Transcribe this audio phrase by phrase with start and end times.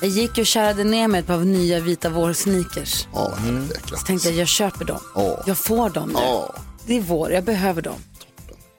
[0.00, 3.06] Jag gick och kärade ner mig ett par nya vita vårsneakers.
[3.14, 3.68] Ja, mm.
[3.90, 5.00] Så tänkte jag, jag köper dem.
[5.14, 5.42] Ja.
[5.46, 6.18] Jag får dem nu.
[6.18, 6.54] Ja.
[6.86, 7.98] Det är vår, jag behöver dem.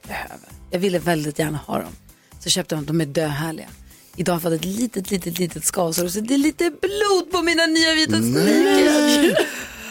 [0.08, 0.50] Behöver.
[0.72, 1.92] Jag ville väldigt gärna ha dem.
[2.40, 3.68] Så köpte jag dem, de är döhärliga.
[4.16, 7.42] Idag har jag fått ett litet, litet, litet skavsår så det är lite blod på
[7.42, 9.38] mina nya vita sneakers.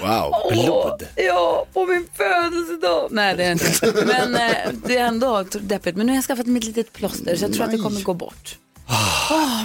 [0.01, 1.06] Wow, blod.
[1.17, 3.09] Ja, på min födelsedag.
[3.11, 3.93] Nej, det är inte.
[4.06, 5.97] Men eh, det är ändå deppigt.
[5.97, 8.01] Men nu har jag skaffat mig ett litet plåster så jag tror att det kommer
[8.01, 8.59] gå bort.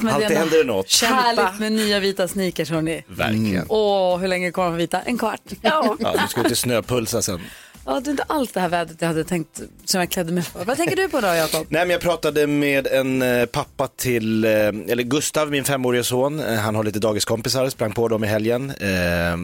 [0.02, 1.02] Men Alltid händer det något.
[1.02, 3.03] Härligt med nya vita sneakers hörni.
[3.07, 3.66] Verkligen.
[3.69, 5.02] Åh, hur länge kommer de vita?
[5.02, 5.41] En kvart.
[5.61, 5.97] Ja.
[5.99, 7.41] Ja, du ska ut i snöpulsa sen.
[7.85, 10.44] ja, det är inte alls det här vädret jag hade tänkt som jag klädde mig
[10.44, 10.66] för.
[10.66, 11.66] Vad tänker du på då, Jakob?
[11.69, 16.39] Nej, men jag pratade med en eh, pappa till, eh, eller Gustav, min femåriga son.
[16.39, 18.73] Eh, Han har lite dagiskompisar, sprang på dem i helgen.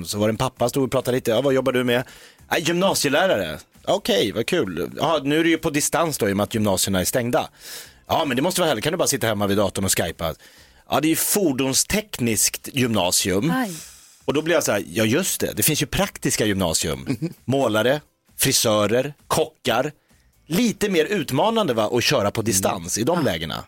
[0.05, 1.31] Så var det en pappa, stod och pratade lite.
[1.31, 2.03] Ja, vad jobbar du med?
[2.51, 3.59] "Nej, Gymnasielärare.
[3.85, 4.91] Okej, vad kul.
[4.97, 7.49] Ja, nu är det ju på distans då i och med att gymnasierna är stängda.
[8.09, 8.83] Ja, men det måste vara härligt.
[8.83, 10.33] Kan du bara sitta hemma vid datorn och skypa?
[10.89, 13.51] Ja, det är ju fordonstekniskt gymnasium.
[13.51, 13.75] Aj.
[14.25, 17.07] Och då blir jag så här, ja just det, det finns ju praktiska gymnasium.
[17.45, 18.01] Målare,
[18.37, 19.91] frisörer, kockar.
[20.45, 23.63] Lite mer utmanande va, att köra på distans i de lägena.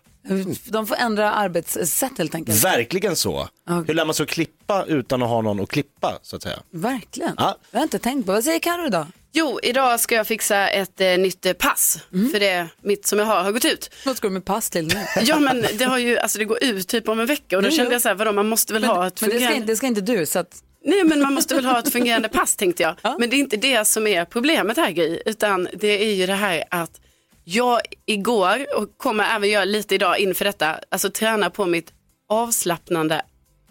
[0.66, 2.64] De får ändra arbetssätt helt enkelt.
[2.64, 3.50] Verkligen så.
[3.88, 6.60] Hur lär man sig att klippa utan att ha någon att klippa så att säga?
[6.72, 7.34] Verkligen.
[7.38, 7.58] Ja.
[7.72, 8.32] Jag har inte tänkt på.
[8.32, 9.08] Vad säger Carro idag?
[9.34, 12.00] Jo, idag ska jag fixa ett eh, nytt eh, pass.
[12.32, 13.90] För det mitt som jag har har gått ut.
[14.06, 14.94] Vad ska du med pass till nu?
[15.22, 17.70] Ja men det har ju, alltså det går ut typ om en vecka och då
[17.70, 17.94] Jo, kände jo.
[17.96, 19.88] jag så här, vadå man måste väl ha ett Men det ska, fungerande, det ska
[19.88, 20.64] inte du, så att...
[20.86, 22.96] nej men man måste väl ha ett fungerande pass tänkte jag.
[23.02, 23.16] Ja.
[23.20, 26.34] Men det är inte det som är problemet här Gry, utan det är ju det
[26.34, 27.02] här att
[27.44, 31.94] jag igår och kommer även göra lite idag inför detta, alltså träna på mitt
[32.30, 33.22] avslappnande,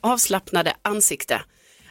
[0.00, 1.40] avslappnade ansikte.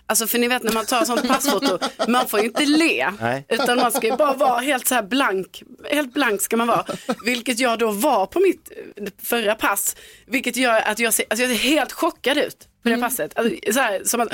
[0.10, 3.12] Alltså för ni vet när man tar sånt passfoto, man får ju inte le.
[3.22, 3.46] Nej.
[3.50, 5.64] Utan man ska ju bara vara helt så här blank.
[5.92, 6.86] Helt blank ska man vara.
[7.26, 9.96] Vilket jag då var på mitt eh, förra pass.
[10.28, 13.38] Vilket gör att jag ser, alltså jag ser helt chockad ut på det passet.
[13.40, 14.34] Alltså, så här, som att,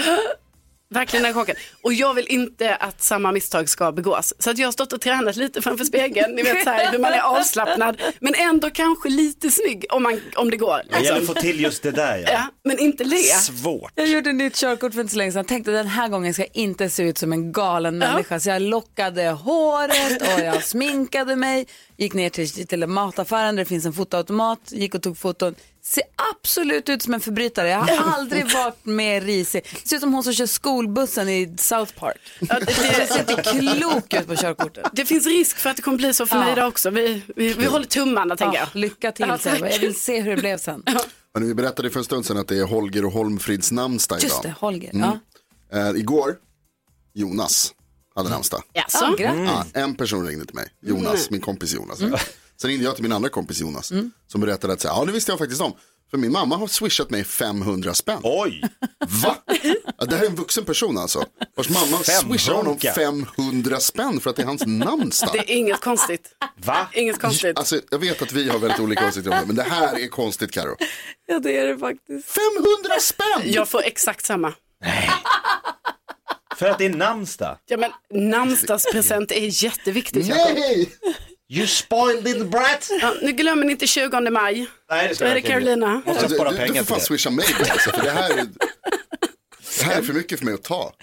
[0.90, 1.56] verkligen är jag chockad.
[1.84, 4.34] Och jag vill inte att samma misstag ska begås.
[4.40, 6.36] Så att jag har stått och tränat lite framför spegeln.
[6.36, 8.02] Ni vet så här, hur man är avslappnad.
[8.20, 10.82] Men ändå kanske lite snygg om, man, om det går.
[10.90, 11.36] Det gäller att Liksom.
[11.36, 12.28] få till just det där ja.
[12.32, 13.18] Ja, men inte le.
[13.24, 13.92] Svårt.
[13.96, 15.46] Jag gjorde nytt körkort för inte så länge sedan.
[15.46, 18.40] Tänkte den här gången ska jag inte se ut som en galen människa.
[18.40, 21.68] Så jag lockade håret och jag sminkade mig.
[21.98, 24.60] Gick ner till, till mataffären där det finns en fotoautomat.
[24.72, 25.56] Gick och tog foton.
[25.88, 26.04] Ser
[26.34, 27.70] absolut ut som en förbrytare.
[27.70, 29.68] Jag har aldrig varit mer risig.
[29.84, 32.18] Ser ut som hon som kör skolbussen i South Park.
[32.40, 33.42] Ja, det, Det det, ser inte
[33.76, 34.86] klok ut på körkortet.
[34.94, 36.54] det finns risk för att det kommer bli så för mig Ja.
[36.54, 36.90] idag också.
[36.90, 38.80] Vi, vi, vi håller tummarna tänker Ja, jag.
[38.82, 39.80] lycka till, Ja, jag.
[39.80, 40.84] vill se hur det blev sen.
[41.34, 44.26] Men vi berättade för en stund sedan att det är Holger och Holmfrids namnsdag Just
[44.26, 44.42] idag.
[44.44, 44.92] det, Holger.
[44.94, 45.20] Ja.
[45.80, 46.36] Eh, igår,
[47.14, 47.74] Jonas
[48.16, 48.62] hade namnsdag.
[48.74, 48.98] Jaså?
[49.02, 49.50] Ja, grattis.
[49.74, 52.00] Ja, en person ringde till mig, Jonas, min kompis Jonas.
[52.62, 53.92] Sen ringde jag till min andra kompis Jonas,
[54.28, 55.74] som berättade att så här, ja det visste jag faktiskt om.
[56.12, 58.20] För min mamma har swishat mig 500 spänn.
[58.24, 58.62] Oj,
[59.24, 59.36] Va?
[59.98, 61.26] Ja, det här är en vuxen person alltså.
[61.56, 63.28] Vars mamma swishar honom 500.
[63.36, 65.30] 500 spänn för att det är hans namnsdag.
[65.34, 66.30] Det är inget konstigt.
[66.66, 66.88] va?
[66.94, 67.58] Inget konstigt.
[67.58, 70.08] Alltså, jag vet att vi har väldigt olika åsikter om det, men det här är
[70.08, 70.76] konstigt Karo.
[71.26, 72.28] Ja, det är det faktiskt.
[72.30, 73.52] 500 spänn!
[73.54, 74.54] Jag får exakt samma.
[76.56, 77.58] För att det är namnsdag.
[77.66, 77.92] Ja, men
[78.30, 80.28] namnsdagspresent är jätteviktigt.
[80.28, 80.90] Nej!
[81.50, 82.90] You spoiled little brat.
[83.02, 84.68] Ja, nu glömmer ni inte 20 maj.
[84.92, 86.02] Nej, det Då är det Carolina.
[86.06, 87.06] Måste spara du, du pengar får fan det.
[87.06, 88.46] swisha mig då, alltså, för det här, är,
[89.80, 90.94] det här är för mycket för mig att ta.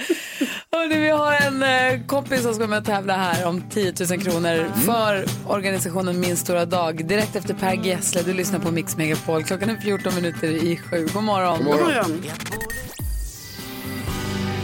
[0.72, 4.22] Hörrni, vi har en eh, kompis som ska med och tävla här om 10 000
[4.22, 7.06] kronor för organisationen Min stora dag.
[7.06, 8.22] Direkt efter Per Gessle.
[8.22, 9.44] Du lyssnar på Mix Megapol.
[9.44, 11.08] Klockan är 14 minuter i sju.
[11.14, 11.56] God morgon.
[11.58, 11.84] God morgon.
[11.84, 12.22] morgon.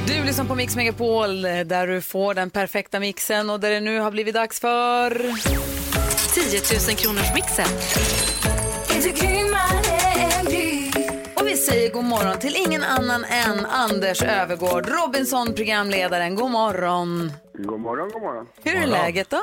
[0.06, 3.80] Du lyssnar på Mix Megapol eh, där du får den perfekta mixen och där det
[3.80, 5.77] nu har blivit dags för...
[6.28, 7.66] 10 000 kronors mixen.
[11.34, 16.34] Och vi säger god morgon till ingen annan än Anders Övergård, Robinson, programledaren.
[16.34, 17.32] God morgon.
[17.54, 18.46] God morgon, god morgon.
[18.64, 19.40] Hur är läget då?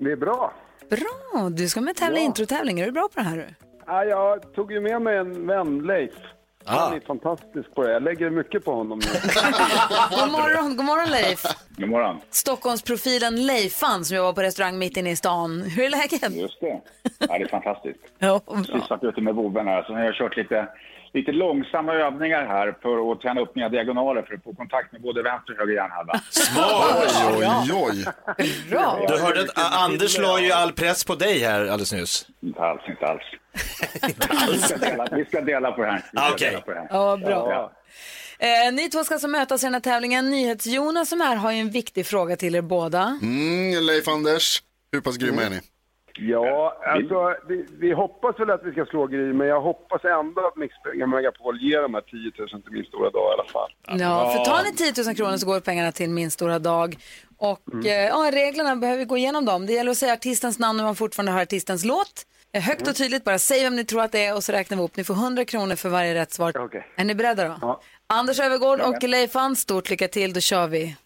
[0.00, 0.52] Det är bra.
[0.90, 1.48] Bra.
[1.50, 2.80] Du ska med tävla i introtävling.
[2.80, 3.36] Är du bra på det här?
[3.36, 3.54] Du?
[3.86, 6.12] Ja, jag tog ju med mig en vän, Leif,
[6.64, 7.92] Han är fantastisk på det.
[7.92, 9.06] Jag lägger mycket på honom nu.
[10.20, 11.42] God morgon, god morgon Leif.
[11.76, 12.20] God morgon.
[12.30, 15.62] Stockholmsprofilen Leifan som jobbar på restaurang mitt inne i stan.
[15.62, 16.36] Hur är läget?
[16.36, 16.80] Just det.
[17.18, 17.98] Ja, det är fantastiskt.
[18.18, 20.68] Ja, Precis varit ute med vovven här, så nu har jag kört lite,
[21.14, 25.02] lite långsamma övningar här för att träna upp mina diagonaler för att få kontakt med
[25.02, 26.20] både vänster och höger hjärnhalva.
[26.30, 27.08] Smart!
[27.36, 28.04] Oj, oj,
[28.36, 28.46] oj.
[28.70, 29.06] Bra.
[29.08, 32.26] Du hörde att Anders la ju all press på dig här alldeles nyss.
[32.40, 33.22] Inte alls, inte alls.
[34.52, 36.02] vi, ska dela, vi ska dela på det här.
[36.14, 36.62] Ah, okej.
[36.66, 36.86] här.
[36.90, 37.52] Ja, bra.
[37.52, 37.72] Ja.
[38.38, 40.30] Eh, ni två ska alltså mötas i den här tävlingen.
[40.30, 43.18] NyhetsJonas som är här har ju en viktig fråga till er båda.
[43.22, 44.62] Mm, Leif Anders,
[44.92, 45.60] hur pass grymma är ni?
[46.14, 50.46] Ja, alltså vi, vi hoppas väl att vi ska slå Gry, men jag hoppas ändå
[50.46, 50.74] att Mix
[51.06, 53.70] Megapol ger de här 10 000 till min stora dag i alla fall.
[54.00, 56.96] Ja, för tar ni 10 000 kronor så går pengarna till min stora dag.
[57.38, 57.86] Och Mm.
[57.86, 59.66] eh, ja, reglerna behöver vi gå igenom dem.
[59.66, 62.26] Det gäller att säga artistens namn när man fortfarande hör artistens låt.
[62.54, 62.90] Eh, Högt Mm.
[62.90, 64.96] och tydligt, bara säg vem ni tror att det är och så räknar vi upp.
[64.96, 66.52] Ni får 100 kronor för varje rätt svar.
[66.58, 66.86] Okej.
[66.96, 67.54] Är ni beredda då?
[67.60, 67.80] Ja.
[68.06, 70.96] Anders Övergård och Leif Hans, stort lycka till, då kör vi.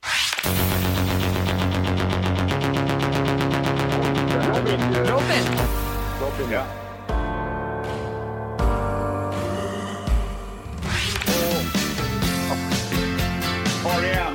[6.52, 6.62] Ja.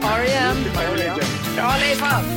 [0.04, 0.58] R.E.M.
[1.58, 2.00] R.E.M.
[2.02, 2.28] Hans.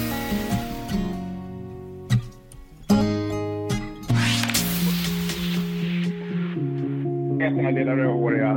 [7.38, 8.46] Den här lilla rödhåriga.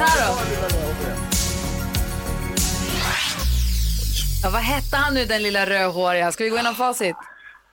[0.00, 0.38] Här då?
[4.42, 6.32] Ja, vad hette han nu den lilla rödhåriga?
[6.32, 7.16] Ska vi gå igenom facit?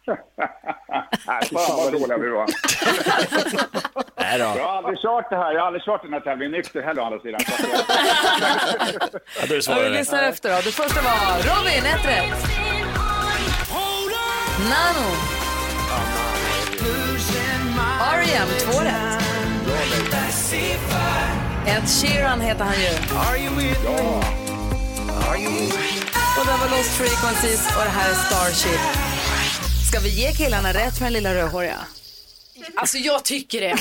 [0.05, 2.45] Fan vad dåliga vi var.
[4.19, 4.43] Nej då.
[4.57, 5.51] Jag har aldrig kört det här.
[5.53, 7.39] Jag har aldrig kört den här tävlingen nykter heller å andra sidan.
[7.47, 8.99] Ja, du
[9.39, 9.89] Ja, vi svarade.
[9.89, 10.55] lyssnar efter då.
[10.55, 12.47] Det första var Robin, ett rätt.
[14.69, 15.09] Nano.
[18.13, 18.47] R.E.M.
[18.59, 19.21] två rätt.
[21.67, 22.89] Ed Sheeran heter han ju.
[26.39, 28.79] Och det var Lost Frequencies och det här är Starship.
[29.95, 31.77] Ska vi ge killarna rätt för den lilla rödhåriga?
[32.75, 33.75] Alltså jag tycker det.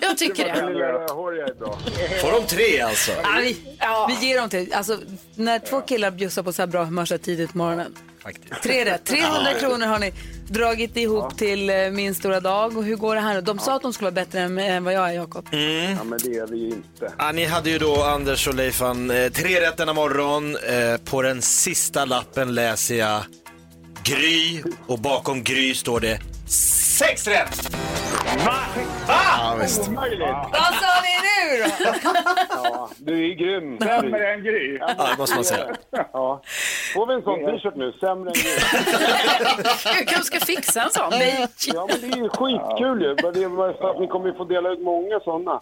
[0.00, 0.66] Jag tycker det.
[0.66, 1.78] lilla rödhåriga är bra.
[2.20, 3.12] Får de tre alltså?
[3.22, 3.56] Ja, vi,
[4.20, 4.98] vi ger dem till, alltså
[5.34, 7.94] när två killar bjussar på så här bra humör så tidigt på morgonen.
[8.22, 8.62] Faktiskt.
[8.62, 9.04] Tre rätt.
[9.04, 10.12] 300 kronor har ni
[10.48, 12.76] dragit ihop till eh, min stora dag.
[12.76, 13.40] Och hur går det här nu?
[13.40, 15.48] De sa att de skulle vara bättre än, än vad jag är, Jakob.
[15.50, 17.12] Ja, men det är vi ju inte.
[17.18, 20.56] Ja, ni hade ju då, Anders och Leifan, eh, tre rätt denna morgon.
[20.56, 23.22] Eh, på den sista lappen läser jag
[24.08, 26.20] Gry och bakom Gry står det
[26.98, 27.76] sex rätt!
[29.08, 29.88] Ja, visst.
[29.88, 31.92] Vad sa ni nu då?
[32.50, 33.78] Ja, du är grym.
[33.78, 34.78] Sämre än Gry.
[34.80, 35.76] Ja, det måste man säga.
[36.12, 36.42] Ja.
[36.94, 37.92] Får vi en sån t-shirt nu?
[38.00, 38.50] Sämre än Gry.
[39.84, 41.12] Jag kanske ska fixa en sån.
[41.74, 43.16] Ja, men det är ju skitkul ju.
[43.22, 45.58] Men det är att ni kommer ju få dela ut många sådana.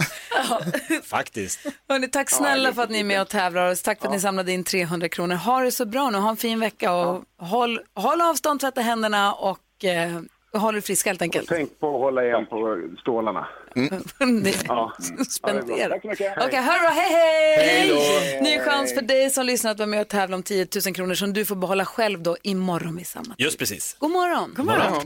[1.05, 1.67] Faktiskt.
[1.89, 4.21] Hörrni, tack snälla för att ni är med och tävlar och tack för att ni
[4.21, 5.35] samlade in 300 kronor.
[5.35, 9.33] Ha det så bra nu, ha en fin vecka och håll, håll avstånd, tvätta händerna
[9.33, 10.21] och eh,
[10.61, 11.49] håll er friska helt enkelt.
[11.49, 13.47] Tänk på att hålla igen på stålarna.
[14.21, 14.93] Ni- Ja.
[15.31, 15.89] Spendera.
[15.89, 16.33] Tack så mycket.
[16.47, 18.41] Okej, hörru, hej hej!
[18.43, 21.15] Ny chans för dig som lyssnar att vara med och tävla om 10 000 kronor
[21.15, 23.35] som du får behålla själv då imorgon vid samma.
[23.39, 23.97] Just precis.
[23.99, 24.55] God morgon!
[24.57, 25.03] God morgon.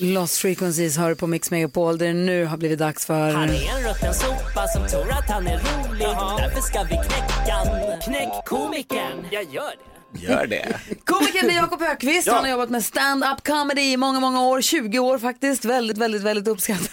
[0.00, 3.30] Lost Frequencies hör på Mix Megapol där det nu har blivit dags för...
[3.30, 6.06] Han är en rutten sopa som tror att han är rolig.
[6.38, 8.00] Därför ska vi knäcka han.
[8.00, 9.26] Knäck komikern.
[9.30, 9.95] Jag gör det.
[10.18, 10.80] Gör det.
[11.04, 12.28] Komikern Jakob Ökvist.
[12.28, 14.60] Han har jobbat med stand-up comedy i många, många år.
[14.60, 15.64] 20 år faktiskt.
[15.64, 16.88] Väldigt, väldigt, väldigt uppskattad.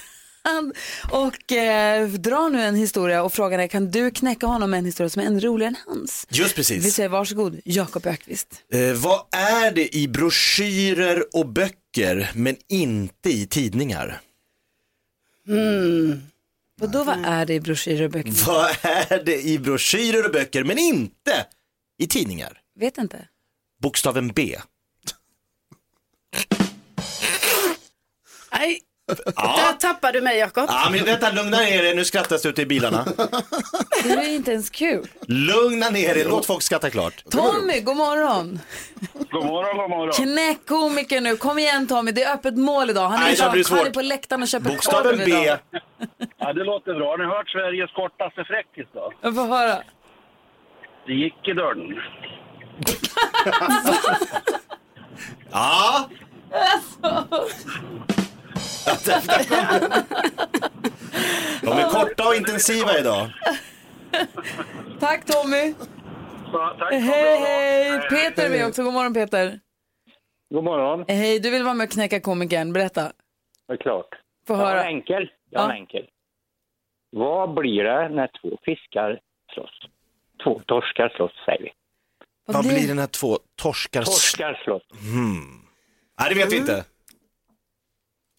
[1.12, 4.86] Och eh, drar nu en historia och frågan är, kan du knäcka honom med en
[4.86, 6.28] historia som är ännu roligare än hans?
[6.30, 6.96] Just Vi precis.
[6.96, 8.48] säger varsågod, Jakob Ökvist.
[8.74, 14.22] Eh, vad är det i broschyrer och böcker men inte i tidningar?
[16.82, 18.46] Vadå, vad är det i broschyrer och böcker?
[18.48, 21.46] Vad är det i broschyrer och böcker men inte
[22.00, 22.60] i tidningar?
[22.80, 23.28] Vet inte.
[23.82, 24.56] Bokstaven B.
[28.52, 28.80] Nej,
[29.36, 30.66] där tappar du mig Jakob.
[30.68, 33.06] Ja men vänta, lugna ner er, nu skrattas det ute i bilarna.
[34.04, 35.08] Det är inte ens kul.
[35.28, 37.24] Lugna ner er, låt folk skratta klart.
[37.32, 38.60] Tommy, god morgon.
[39.32, 40.14] God morgon, god morgon.
[40.14, 41.36] Knäck komiker nu.
[41.38, 43.10] Kom igen Tommy, det är öppet mål idag.
[43.10, 45.32] Han är, det här blir han är på läktaren och köper Bokstaven korv B.
[45.32, 45.60] idag.
[46.38, 47.10] Ja, det låter bra.
[47.10, 49.12] Har ni hört Sveriges kortaste fräckis då?
[49.22, 49.84] Jag får höra.
[51.08, 52.00] Det gick i dörren.
[55.52, 56.10] Ja.
[61.62, 63.30] De är korta och intensiva idag.
[65.00, 65.74] Tack Tommy.
[66.54, 66.92] Ja, tack.
[66.94, 68.00] Hej hej.
[68.10, 68.84] Peter är med också.
[68.84, 69.60] God morgon Peter.
[70.54, 71.06] God morgon.
[71.08, 72.74] Hej, du vill vara med och knäcka komikern.
[72.74, 73.12] Berätta.
[73.68, 74.08] Det är klart.
[74.48, 74.82] Få Jag höra.
[74.84, 75.32] en enkel.
[75.50, 75.74] Jag har Ja.
[75.74, 76.06] en enkel.
[77.12, 79.20] Vad blir det när två fiskar
[79.54, 79.80] slåss?
[80.44, 81.72] Två torskar slåss, säger vi.
[82.46, 84.04] Vad blir det när två torskar...
[84.04, 84.84] Torskar slåss.
[85.02, 85.62] Hmm.
[86.20, 86.86] Nej, det vet vi inte.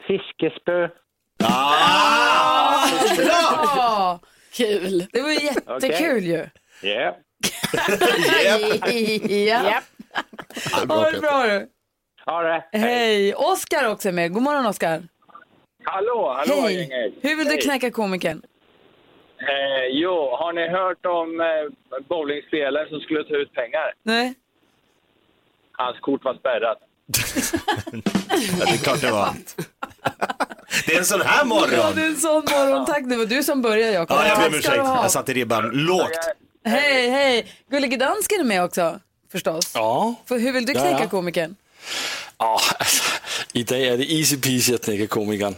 [0.06, 0.88] Fiskespö.
[1.44, 2.86] Ah!
[3.16, 4.20] Bra!
[4.52, 5.06] Kul.
[5.12, 6.46] Det var ju jättekul ju.
[6.82, 7.16] Ja.
[9.70, 9.82] ja.
[10.88, 11.68] Ha det bra du.
[12.26, 12.64] Ha det.
[12.72, 13.34] Hej.
[13.34, 14.32] Oskar också är med.
[14.32, 15.02] God morgon Oskar.
[15.84, 16.74] Hallå, hallå Hej.
[16.74, 17.14] gänget.
[17.22, 17.62] Hur vill du Hej.
[17.62, 18.42] knäcka komikern?
[19.40, 23.92] Eh, jo, har ni hört om eh, bowlingspelaren som skulle ta ut pengar?
[24.02, 24.34] Nej.
[25.72, 26.78] Hans kort var spärrat.
[28.58, 29.28] Ja, det är klart det var.
[30.86, 31.70] Det är en sån här morgon.
[31.72, 32.86] Ja, det är en sån morgon.
[32.86, 34.16] Tack, det var du som började Jakob.
[34.16, 34.74] Ja, jag ber om Tack ska ursäkt.
[34.84, 35.02] du ha.
[35.02, 36.10] Jag satte ribban lågt.
[36.64, 37.46] Hej, hej.
[37.70, 39.00] Gullige dansken är med också,
[39.32, 39.72] förstås.
[39.74, 40.14] Ja.
[40.26, 41.08] För hur vill du Ja, knäcka ja.
[41.08, 41.56] komikern?
[42.38, 43.02] Ja, alltså,
[43.52, 45.54] idag är det easy peasy att knäcka komikern.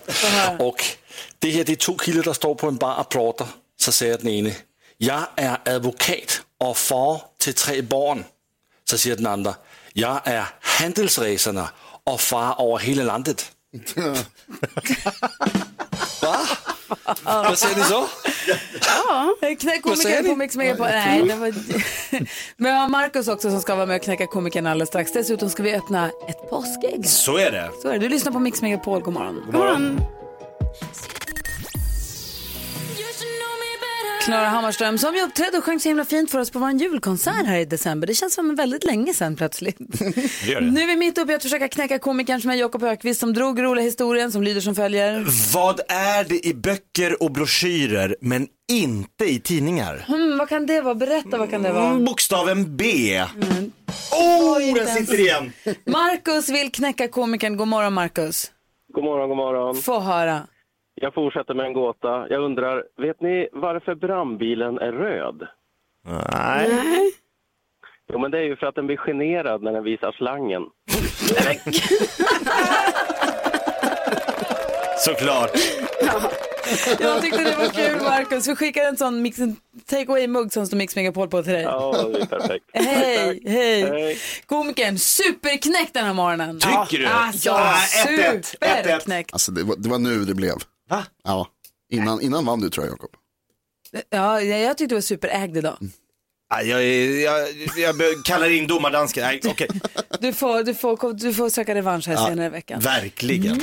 [0.58, 0.84] Och
[1.38, 3.46] det här det är två killar som står på en bar och pratar.
[3.80, 4.52] Så säger den ene,
[4.98, 8.24] jag är advokat och far till tre barn.
[8.90, 9.54] Så säger den andra,
[9.92, 11.68] jag är handelsresorna
[12.04, 13.52] och far över hela landet.
[16.22, 16.36] Va?
[17.24, 18.06] Vad säger ni så?
[18.80, 19.34] Ja.
[19.60, 20.28] Knäck Vad säger komikern ni?
[20.30, 20.86] på Mix Megapol.
[20.86, 21.54] Nej, det var...
[22.56, 25.12] Men jag har Markus också som ska vara med och knäcka komikern alldeles strax.
[25.12, 27.08] Dessutom ska vi öppna ett påskägg.
[27.08, 27.70] Så är det.
[27.82, 27.98] Så är det.
[27.98, 29.00] Du lyssnar på Mix Megapol.
[29.02, 29.42] God morgon.
[29.46, 30.00] God morgon.
[34.26, 37.46] Klara Hammarström som ju uppträdde och sjöng så himla fint för oss på vår julkonsert
[37.46, 38.06] här i december.
[38.06, 39.76] Det känns som väldigt länge sedan plötsligt.
[39.88, 40.60] Det det.
[40.60, 43.32] Nu är vi mitt uppe i att försöka knäcka komikern som är Jakob Ökvist som
[43.34, 45.26] drog roliga historien som lyder som följer.
[45.54, 50.04] Vad är det i böcker och broschyrer men inte i tidningar?
[50.06, 50.94] Hmm, vad kan det vara?
[50.94, 51.86] Berätta vad kan det vara?
[51.86, 53.14] Mm, Bokstaven B.
[53.16, 53.72] Mm.
[54.12, 55.52] Oh, Oj, den sitter igen.
[55.86, 57.56] Marcus vill knäcka komikern.
[57.56, 58.50] God morgon Marcus.
[58.94, 59.76] God morgon, god morgon.
[59.82, 60.46] Få höra.
[61.00, 62.26] Jag fortsätter med en gåta.
[62.30, 65.46] Jag undrar, vet ni varför brandbilen är röd?
[66.32, 67.12] Nej.
[68.12, 70.62] Jo, men det är ju för att den blir generad när den visar slangen.
[74.98, 75.50] Såklart.
[77.00, 78.48] Jag tyckte det var kul Marcus.
[78.48, 79.36] Vi skickar en sån mix,
[79.86, 81.62] take away-mugg som står Mix Megapol på till dig.
[81.62, 82.64] Ja, det är perfekt.
[82.72, 83.82] Hej, hej.
[83.82, 84.18] Hej.
[84.46, 86.58] Komikern, superknäckt den här morgonen.
[86.60, 87.06] Tycker du?
[87.06, 87.74] Alltså, Ja,
[88.06, 89.32] 1-1, superknäckt.
[89.32, 90.54] Alltså det var, det var nu det blev.
[90.90, 91.06] Va?
[91.24, 91.48] Ja.
[91.92, 93.10] Innan, innan vann du tror jag Jakob.
[94.10, 95.76] Ja, jag jag tyckte det var superägd idag.
[96.54, 99.22] Ah, Jag, är- jag, jag be- kallar in domardansken.
[99.24, 99.68] Nej, okej.
[100.20, 102.80] Du får, du får, du får söka revansch här Ja, senare i veckan.
[102.80, 103.60] Verkligen.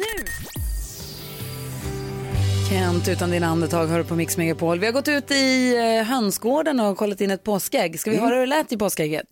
[2.69, 4.79] Kent, utan dina andetag hör du på Mix Megapol.
[4.79, 7.99] Vi har gått ut i eh, hönsgården och kollat in ett påskägg.
[7.99, 9.25] Ska vi höra hur det lät i påskägget?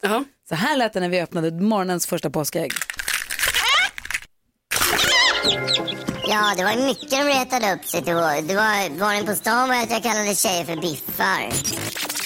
[0.49, 2.71] Så här lät det när vi öppnade morgonens första påskägg.
[6.31, 8.13] Ja, det var mycket de retade upp sig till.
[8.47, 11.47] Det var, barnen på stan var att jag kallade tjejer för biffar.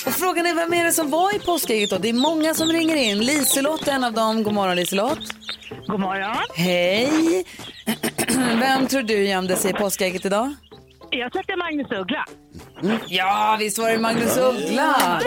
[0.05, 1.97] Och frågan är vem är det som var i påskägget då?
[1.97, 3.19] Det är många som ringer in.
[3.19, 4.43] Liselott är en av dem.
[4.43, 5.19] God morgon Liselott.
[5.87, 6.43] God morgon.
[6.55, 7.45] Hej.
[8.59, 10.55] Vem tror du gömde sig i påskägget idag?
[11.09, 12.25] Jag sökte Magnus Uggla.
[13.07, 15.21] Ja, visst var det Magnus Uggla.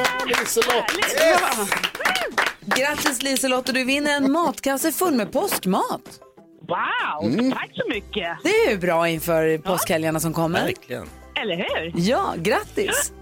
[2.60, 6.20] Grattis Liselott och du vinner en matkasse full med påskmat.
[6.68, 7.52] Wow, Mm.
[7.52, 8.28] tack så mycket.
[8.42, 10.62] Det är ju bra inför påskhelgerna som kommer.
[10.64, 11.08] Verkligen.
[11.42, 11.92] Eller hur?
[11.96, 13.12] Ja, grattis.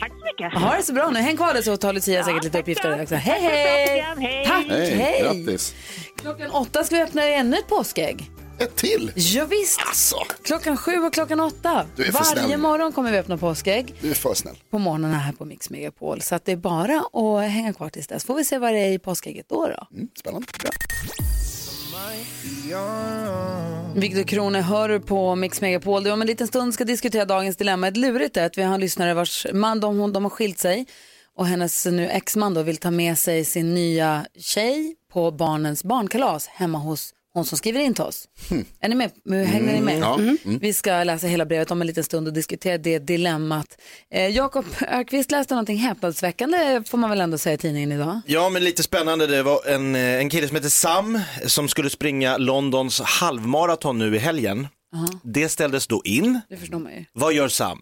[0.00, 0.62] Tack så mycket.
[0.62, 1.20] Ha det så bra nu.
[1.20, 3.14] Häng kvar där så tar Lucia säkert lite uppgifter också.
[3.14, 4.04] Hej, hej!
[4.18, 4.46] Hej.
[4.46, 5.20] Tack, hej!
[5.22, 5.74] Grattis.
[6.16, 8.30] Klockan åtta ska vi öppna ännu ett påskägg.
[8.58, 9.12] Ett till?
[9.14, 9.80] Ja, visst.
[10.42, 11.70] Klockan sju och klockan åtta.
[11.70, 11.92] Alltså.
[11.96, 12.60] Du är för Varje snäll.
[12.60, 14.56] morgon kommer vi öppna påskägg Du är för snäll.
[14.70, 16.20] på morgonen här på Mix Megapol.
[16.22, 18.24] Så att det är bara att hänga kvar tills dess.
[18.24, 19.66] Får vi se vad det är i påskägget då.
[19.66, 19.96] då.
[19.96, 20.48] Mm, spännande.
[23.94, 26.04] Viktor Krone hör du på Mix Megapol.
[26.04, 27.88] Du om en liten stund ska diskutera dagens dilemma.
[27.88, 30.58] Ett lurigt är att vi har en lyssnare vars man, de, hon, de har skilt
[30.58, 30.86] sig
[31.36, 36.46] och hennes nu exman då vill ta med sig sin nya tjej på barnens barnkalas
[36.46, 38.28] hemma hos hon som skriver in till oss.
[38.80, 39.10] Är ni med?
[39.46, 39.94] Hänger ni med?
[39.96, 40.14] Mm, ja.
[40.14, 40.58] Mm.
[40.58, 43.66] Vi ska läsa hela brevet om en liten stund och diskutera det dilemmat.
[44.10, 48.20] Eh, Jakob Ökvist läste någonting häpnadsväckande får man väl ändå säga i tidningen idag.
[48.26, 49.26] Ja, men lite spännande.
[49.26, 54.16] Det var en, eh, en kille som heter Sam som skulle springa Londons halvmaraton nu
[54.16, 54.68] i helgen.
[54.94, 55.08] Aha.
[55.22, 56.40] Det ställdes då in.
[56.48, 57.04] Det förstår man ju.
[57.12, 57.80] Vad gör Sam?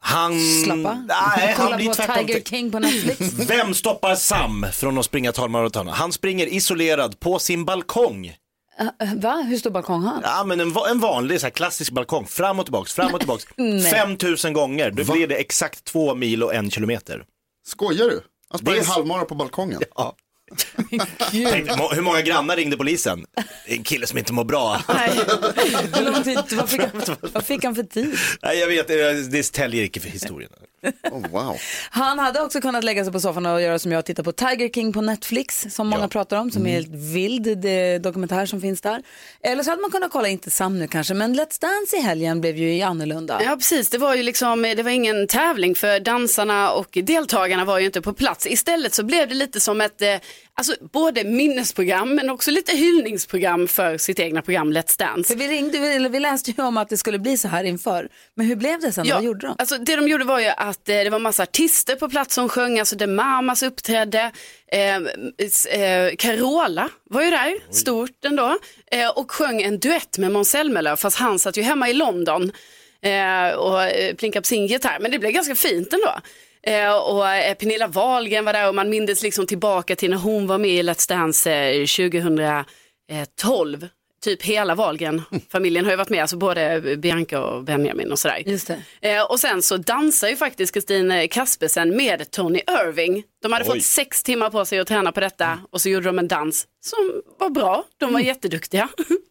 [0.00, 0.40] Han...
[0.64, 1.04] Slappa.
[1.08, 2.26] Nej, han blir på tvärtom.
[2.26, 3.20] Tiger King på Netflix.
[3.48, 5.88] Vem stoppar Sam från att springa halvmaraton?
[5.88, 8.32] Han springer isolerad på sin balkong.
[8.80, 9.42] Uh, va?
[9.42, 10.22] Hur stor balkong har han?
[10.24, 13.44] Ja, men en, en vanlig så här, klassisk balkong, fram och tillbaks, fram och tillbaks.
[13.56, 13.82] Nej.
[13.82, 17.24] 5000 gånger, då blir det exakt två mil och en kilometer.
[17.66, 18.22] Skojar du?
[18.50, 19.82] Han är en halvmara på balkongen.
[19.96, 20.16] Ja.
[21.30, 23.24] Tänk, hur många grannar ringde polisen?
[23.66, 24.82] En kille som inte mår bra.
[25.94, 28.16] Hur lång tid, vad, fick han, vad fick han för tid?
[28.42, 28.88] Nej, jag vet,
[29.32, 30.50] det- täljer inte för historien.
[31.10, 31.56] Oh, wow.
[31.90, 34.32] Han hade också kunnat lägga sig på soffan och göra som jag och titta på
[34.32, 38.60] Tiger King på Netflix som många pratar om, som är helt vild, det dokumentär som
[38.60, 39.02] finns där.
[39.42, 42.40] Eller så hade man kunnat kolla, inte Sam nu kanske, men Let's Dance i helgen
[42.40, 43.40] blev ju annorlunda.
[43.44, 47.78] Ja precis, det var ju liksom, det var ingen tävling för dansarna och deltagarna var
[47.78, 48.46] ju inte på plats.
[48.46, 50.14] Istället så blev det lite som ett, eh,
[50.54, 55.32] alltså både minnesprogram men också lite hyllningsprogram för sitt egna program Let's Dance.
[55.32, 58.08] För vi ringde, eller vi läste ju om att det skulle bli så här inför,
[58.34, 59.06] men hur blev det sen?
[59.08, 59.56] Vad gjorde de?
[59.58, 62.48] Alltså det de gjorde var ju att eh, det var massa artister på plats som
[62.48, 64.30] sjöng, alltså The Mamas uppträdde,
[64.72, 64.96] eh,
[65.80, 68.58] eh, Carola var ju där, stort ändå,
[68.90, 72.52] eh, och sjöng en duett med Måns Zelmerlöw, fast han satt ju hemma i London
[73.02, 76.20] eh, och eh, plinkade på sin gitarr, men det blev ganska fint ändå.
[76.66, 80.46] Eh, och eh, Pernilla Wahlgren var där och man mindes liksom tillbaka till när hon
[80.46, 83.88] var med i Let's Dance eh, 2012.
[84.24, 88.42] Typ hela Wahlgren-familjen har ju varit med, alltså både Bianca och Benjamin och sådär.
[88.46, 88.70] Just
[89.00, 89.02] det.
[89.16, 93.22] Eh, och sen så dansar ju faktiskt Kristin Kaspersen med Tony Irving.
[93.42, 93.70] De hade Oj.
[93.70, 96.66] fått sex timmar på sig att träna på detta och så gjorde de en dans
[96.80, 97.84] som var bra.
[97.98, 98.88] De var jätteduktiga.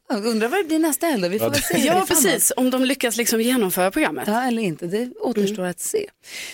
[0.09, 1.29] Jag undrar vad det blir nästa helg?
[1.29, 1.77] Vi får väl se.
[1.79, 2.53] Ja, precis.
[2.57, 4.27] Om de lyckas liksom genomföra programmet.
[4.27, 4.87] Ja, eller inte.
[4.87, 6.09] Det återstår att se.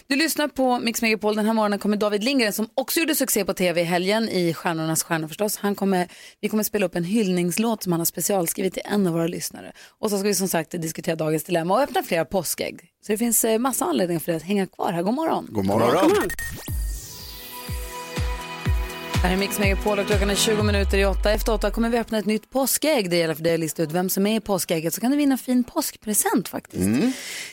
[0.07, 1.35] Du lyssnar på Mix Megapol.
[1.35, 4.53] Den här morgonen kommer David Lindgren som också gjorde succé på tv i helgen i
[4.53, 5.57] Stjärnornas stjärna förstås.
[5.57, 6.07] Han kommer,
[6.41, 9.71] vi kommer spela upp en hyllningslåt som han har specialskrivit till en av våra lyssnare.
[9.99, 12.81] Och så ska vi som sagt diskutera dagens dilemma och öppna flera påskägg.
[13.05, 15.01] Så det finns eh, massa anledningar för dig att hänga kvar här.
[15.01, 15.47] God morgon.
[15.51, 16.11] God morgon.
[19.21, 21.31] Det här är Mix Megapol och klockan är 20 minuter i åtta.
[21.31, 23.09] Efter åtta kommer vi öppna ett nytt påskägg.
[23.09, 25.17] Det gäller för dig att lista ut vem som är i påskägget så kan du
[25.17, 26.89] vinna en fin påskpresent faktiskt.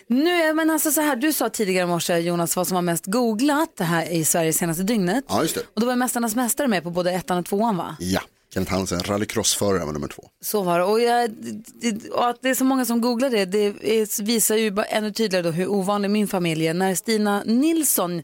[0.06, 2.82] Nu är men alltså så här, du sa tidigare i morse Jonas vad som var
[2.82, 5.24] mest googlat det här i Sverige senaste dygnet.
[5.28, 5.60] Ja, just det.
[5.74, 7.96] Och då var Mästarnas mästare med på både ettan och tvåan va?
[8.00, 8.20] Ja,
[8.54, 10.28] Kenneth Hansen, rallycrossförare var nummer två.
[10.40, 10.84] Så var det.
[10.84, 11.30] Och, jag,
[12.12, 15.50] och att det är så många som googlar det, det visar ju bara ännu tydligare
[15.50, 16.74] hur ovanlig min familj är.
[16.74, 18.22] När Stina Nilsson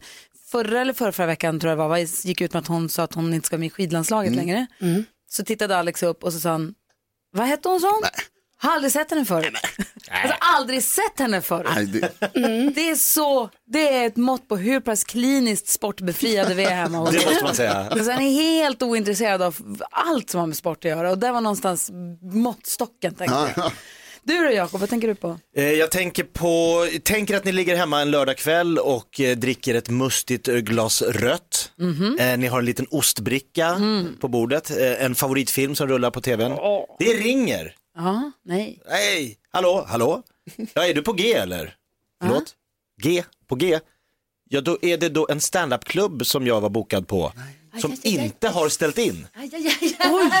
[0.63, 2.89] förra eller förra, förra veckan tror jag det var, var, gick ut med att hon
[2.89, 4.45] sa att hon inte ska med i skidlandslaget Mm.
[4.45, 4.65] längre.
[5.29, 6.73] Så tittade Alex upp och så sa han,
[7.31, 8.01] vad hette hon hon?
[8.57, 9.51] Har aldrig sett henne förr.
[10.11, 11.67] Alltså aldrig sett henne förr.
[11.75, 12.73] Nej, det, Mm.
[12.73, 16.97] Det är så, det är ett mått på hur pass kliniskt sportbefriade vi är hemma
[16.97, 17.73] hos Det måste man säga.
[17.91, 21.31] Alltså han är helt ointresserad av allt som har med sport att göra och där
[21.31, 21.91] var någonstans
[22.33, 23.71] måttstocken tänkte jag.
[24.27, 25.39] Du då Jakob, vad tänker du på?
[25.55, 29.89] Eh, Jag tänker på, tänker att ni ligger hemma en lördagkväll och eh, dricker ett
[29.89, 31.71] mustigt eh, glas rött.
[31.77, 32.17] Mhm.
[32.19, 34.17] Eh, Ni har en liten ostbricka Mm.
[34.19, 36.51] på bordet, en favoritfilm som rullar på tvn.
[36.99, 37.75] Det ringer.
[37.97, 38.81] Ja, nej.
[38.89, 40.23] Hej, hallå, hallå?
[40.73, 41.75] Ja, är du på G eller?
[42.23, 42.55] Förlåt?
[43.01, 43.79] G, på G?
[44.49, 47.31] Ja, då är det då en standupklubb som jag var bokad på.
[47.81, 49.27] Som inte har ställt in.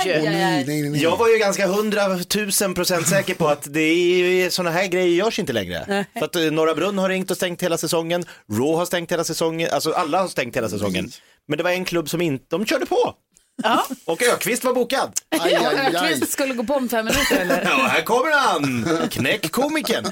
[0.05, 0.99] Oj!
[1.01, 5.39] Jag var ju ganska hundratusen procent säker på att det är sådana här grejer görs
[5.39, 6.05] inte längre.
[6.13, 9.23] För att eh, Norra Brunn har ringt och stängt hela säsongen, Raw har stängt hela
[9.23, 11.11] säsongen, alltså alla har stängt hela säsongen.
[11.47, 13.13] Men det var en klubb som inte, de körde på.
[14.05, 15.11] Och Ökvist var bokad.
[15.29, 17.61] Ja, Öqvist skulle gå på om fem minuter eller?
[17.63, 18.85] Ja, här kommer han!
[19.09, 20.05] Knäck komikern.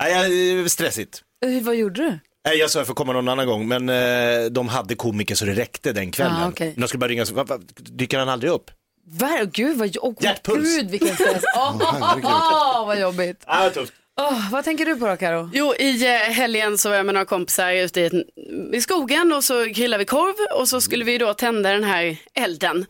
[0.00, 1.22] Nej, jag- eh, stressigt.
[1.46, 2.18] Hur, vad gjorde du?
[2.46, 5.44] Nej, jag sa jag får komma någon annan gång, men eh, de hade komiker så
[5.44, 6.48] det räckte den kvällen.
[6.48, 6.66] Okej.
[6.74, 8.70] Men de skulle bara ringa, så, va, va, dyker han aldrig upp?
[9.06, 10.76] Var, gud vad, oh, Hjärtpuls.
[10.76, 11.42] gud vilken stress.
[11.56, 12.24] Åh, herregud.
[12.86, 13.44] vad jobbigt.
[13.74, 13.92] Tufft.
[14.20, 15.50] Åh, vad tänker du på då Karo?
[15.52, 18.24] Jo, i eh, helgen så var jag med några kompisar ute i,
[18.72, 22.16] i skogen och så grillade vi korv och så skulle vi då tända den här
[22.34, 22.86] elden.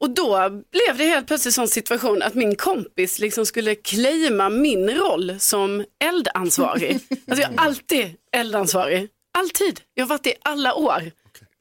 [0.00, 4.90] Och då blev det helt plötsligt sån situation att min kompis liksom skulle claima min
[4.90, 6.98] roll som eldansvarig.
[7.28, 9.08] Alltså jag är alltid eldansvarig.
[9.38, 9.80] Alltid.
[9.94, 11.10] Jag har varit det i alla år.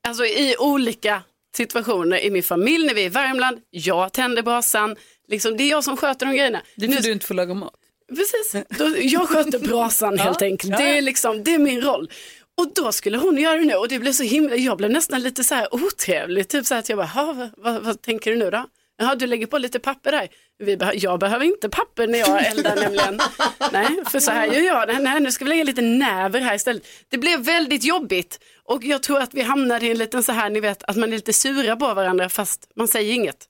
[0.08, 1.22] Alltså i olika
[1.58, 4.96] situationer i min familj, när vi är i Värmland, jag tänder brasan.
[5.28, 6.62] Liksom, det är jag som sköter de grejerna.
[6.76, 7.74] Det är för du inte får laga mat.
[8.10, 10.72] Precis, då, jag sköter brasan helt Ja, enkelt.
[10.72, 10.78] ja.
[10.78, 12.10] Det är, liksom, det är min roll.
[12.58, 15.22] Och då skulle hon göra det nu och det blev så himla, jag blev nästan
[15.22, 16.48] lite så här otrevlig.
[16.48, 18.66] Typ så här att jag bara, "Ha, vad, vad, vad tänker du nu då?
[19.00, 20.28] Jaha, du lägger på lite papper där.
[20.60, 23.20] Vi beh- jag behöver inte papper när jag eldar nämligen.
[23.72, 24.88] Nej, för så här gör jag.
[24.88, 26.84] Nej, nej, nu ska vi lägga lite näver här istället.
[27.10, 30.50] Det blev väldigt jobbigt och jag tror att vi hamnade i en liten så här,
[30.50, 33.46] ni vet, att man är lite sura på varandra fast man säger inget.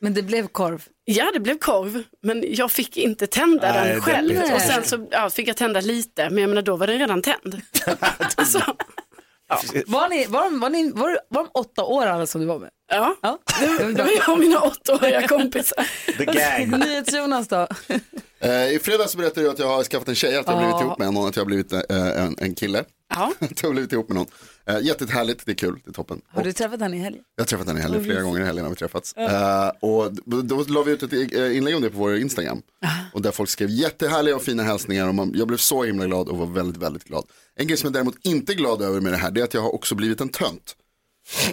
[0.00, 0.82] Men det blev korv.
[1.12, 4.28] Ja, det blev korv, men jag fick inte tända Nej, den själv.
[4.34, 4.54] deppigt.
[4.54, 7.22] Och sen så ja, fick jag tända lite, men jag menar, då var den redan
[7.22, 7.60] tänd.
[8.36, 8.58] alltså,
[9.86, 12.58] Var, ni, var, de, var, ni, var, var de åtta år alla som du var
[12.58, 12.70] med?
[12.92, 13.38] Ja, ja.
[13.60, 15.86] det, det var jag och mina åttaåriga kompisar.
[16.18, 16.70] The gang.
[16.80, 17.66] NyhetsJonas då?
[18.40, 20.74] Eh, I fredags berättade jag att jag har skaffat en tjej, att jag har blivit
[20.80, 20.82] Ja.
[20.86, 21.80] ihop med någon, att jag har blivit eh,
[22.24, 22.84] en, en kille.
[23.14, 23.32] Ja.
[23.40, 24.26] att jag har blivit ihop med någon.
[24.66, 26.20] Eh, jättehärligt, det är kul, det är toppen.
[26.28, 27.22] Har du träffat henne i helgen?
[27.36, 29.14] Jag har träffat henne i helgen, flera gånger i helgen har vi träffats.
[29.16, 29.66] Ja.
[29.66, 32.62] Eh, och då, då la vi ut ett eh, inlägg om det på vår Instagram.
[33.12, 36.28] Och där folk skrev jättehärliga och fina hälsningar och man, jag blev så himla glad
[36.28, 37.24] och var väldigt, väldigt glad.
[37.56, 39.54] En grej som jag däremot inte är glad över med det här, det är att
[39.54, 40.76] jag har också blivit en tönt.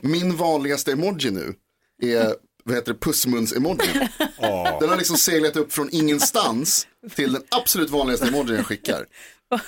[0.02, 1.54] Min vanligaste emoji nu
[2.02, 4.08] är, vad heter det, pussmuns-emojin.
[4.80, 9.06] Den har liksom seglat upp från ingenstans till den absolut vanligaste emojin jag skickar.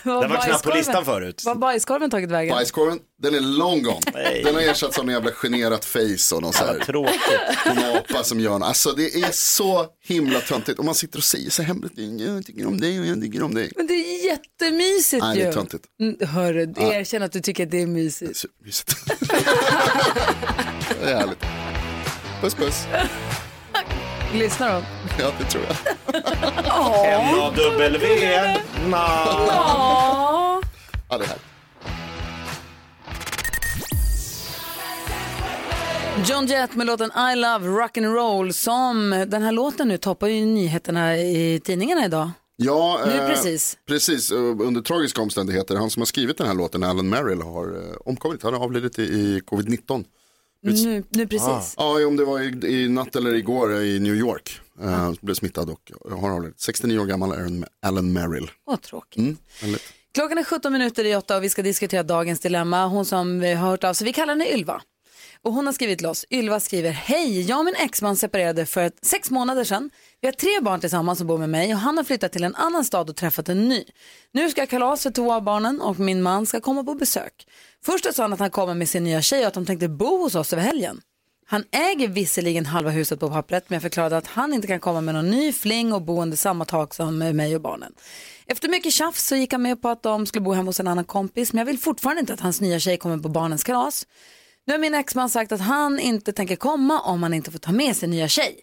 [0.03, 1.41] Den var knappt på listan förut.
[1.45, 2.55] Vad har bajskorven tagit vägen?
[2.55, 3.99] Bajskorven, den är long gone.
[4.13, 4.41] Nej.
[4.45, 6.79] Den har ersatts av en jävla generat face och någon så här.
[6.79, 7.21] Tråkigt.
[7.65, 10.79] En apa som gör en, alltså det är så himla töntigt.
[10.79, 13.53] Och man sitter och säger så hemligt, jag tycker om dig och jag tycker om
[13.53, 13.71] dig.
[13.75, 15.53] Men det är jättemysigt Nej, det är ju.
[15.53, 15.83] töntigt.
[16.01, 16.93] Mm, Hörru, Ja.
[16.93, 18.37] erkänn att du tycker att det är mysigt.
[18.37, 18.95] Supermysigt.
[21.01, 21.39] Det är härligt.
[22.41, 22.83] Puss puss.
[24.33, 24.81] Lyssna då.
[25.19, 25.75] Ja, det tror jag.
[27.05, 28.07] N-A-W.
[28.91, 30.61] Ja.
[31.09, 31.43] Ja, det är härligt.
[36.29, 41.17] John Jett med låten I Love Rock'n'Roll som den här låten nu toppar ju nyheterna
[41.17, 42.31] i tidningarna idag.
[42.55, 43.77] Ja, Nu eh, precis.
[43.87, 44.31] precis.
[44.31, 45.75] eh, Under tragiska omständigheter.
[45.75, 48.43] Han som har skrivit den här låten, Alan Merrill, har eh, omkommit.
[48.43, 50.03] Han har avlidit i, i covid-19.
[50.61, 51.73] Nu, nu precis.
[51.77, 54.59] Ja, om det var i, i natt eller igår i New York.
[54.83, 56.59] Uh, blev smittad och har avlidit.
[56.59, 58.51] 69 år gammal Alan, Alan Merrill.
[58.65, 59.17] Vad tråkigt.
[59.17, 59.37] Mm.
[60.13, 62.85] Klockan är 17 minuter i åtta och vi ska diskutera dagens dilemma.
[62.85, 64.81] Hon som eh, har hört av sig, vi kallar henne Ylva.
[65.43, 66.25] Och hon har skrivit till oss.
[66.29, 69.89] Ylva skriver, hej, jag och min exman separerade för ett, sex månader sedan.
[70.21, 72.55] Vi har tre barn tillsammans som bor med mig och han har flyttat till en
[72.55, 73.83] annan stad och träffat en ny.
[74.31, 77.47] Nu ska jag kalas för två av barnen och min man ska komma på besök.
[77.85, 80.17] Först sa han att han kommer med sin nya tjej och att de tänkte bo
[80.17, 81.01] hos oss över helgen.
[81.45, 85.01] Han äger visserligen halva huset på pappret men jag förklarade att han inte kan komma
[85.01, 87.93] med någon ny fling och bo under samma tak som mig och barnen.
[88.45, 90.87] Efter mycket tjafs så gick han med på att de skulle bo hemma hos en
[90.87, 94.07] annan kompis men jag vill fortfarande inte att hans nya tjej kommer på barnens kalas.
[94.69, 97.71] Nu har min exman sagt att han inte tänker komma om han inte får ta
[97.71, 98.59] med sin nya tjej.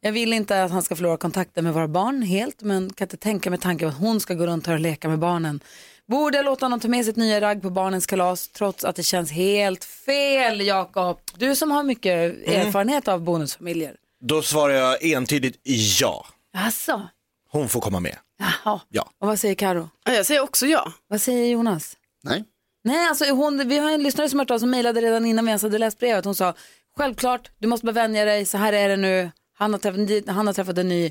[0.00, 3.16] Jag vill inte att han ska förlora kontakten med våra barn helt men kan inte
[3.16, 5.60] tänka mig tanken att hon ska gå runt här och leka med barnen.
[6.08, 9.02] Borde jag låta honom ta med sitt nya ragg på barnens kalas trots att det
[9.02, 11.18] känns helt fel Jakob?
[11.36, 12.66] Du som har mycket Mm.
[12.66, 13.96] erfarenhet av bonusfamiljer.
[14.20, 15.60] Då svarar jag entydigt
[16.00, 16.26] ja.
[16.56, 17.08] Alltså,
[17.50, 18.16] Hon får komma med.
[18.38, 18.80] jaha.
[18.88, 19.10] Ja.
[19.18, 19.88] Och vad säger Karo?
[20.04, 20.92] Jag säger också ja.
[21.08, 21.96] Vad säger Jonas?
[22.22, 22.44] Nej.
[22.84, 25.48] Nej, alltså hon, vi har en lyssnare som hört av som mejlade redan innan vi
[25.48, 26.24] ens hade läst brevet.
[26.24, 26.54] Hon sa,
[26.96, 29.30] självklart, du måste bara vänja dig, så här är det nu.
[29.58, 31.10] Han har träffat, han har träffat en ny,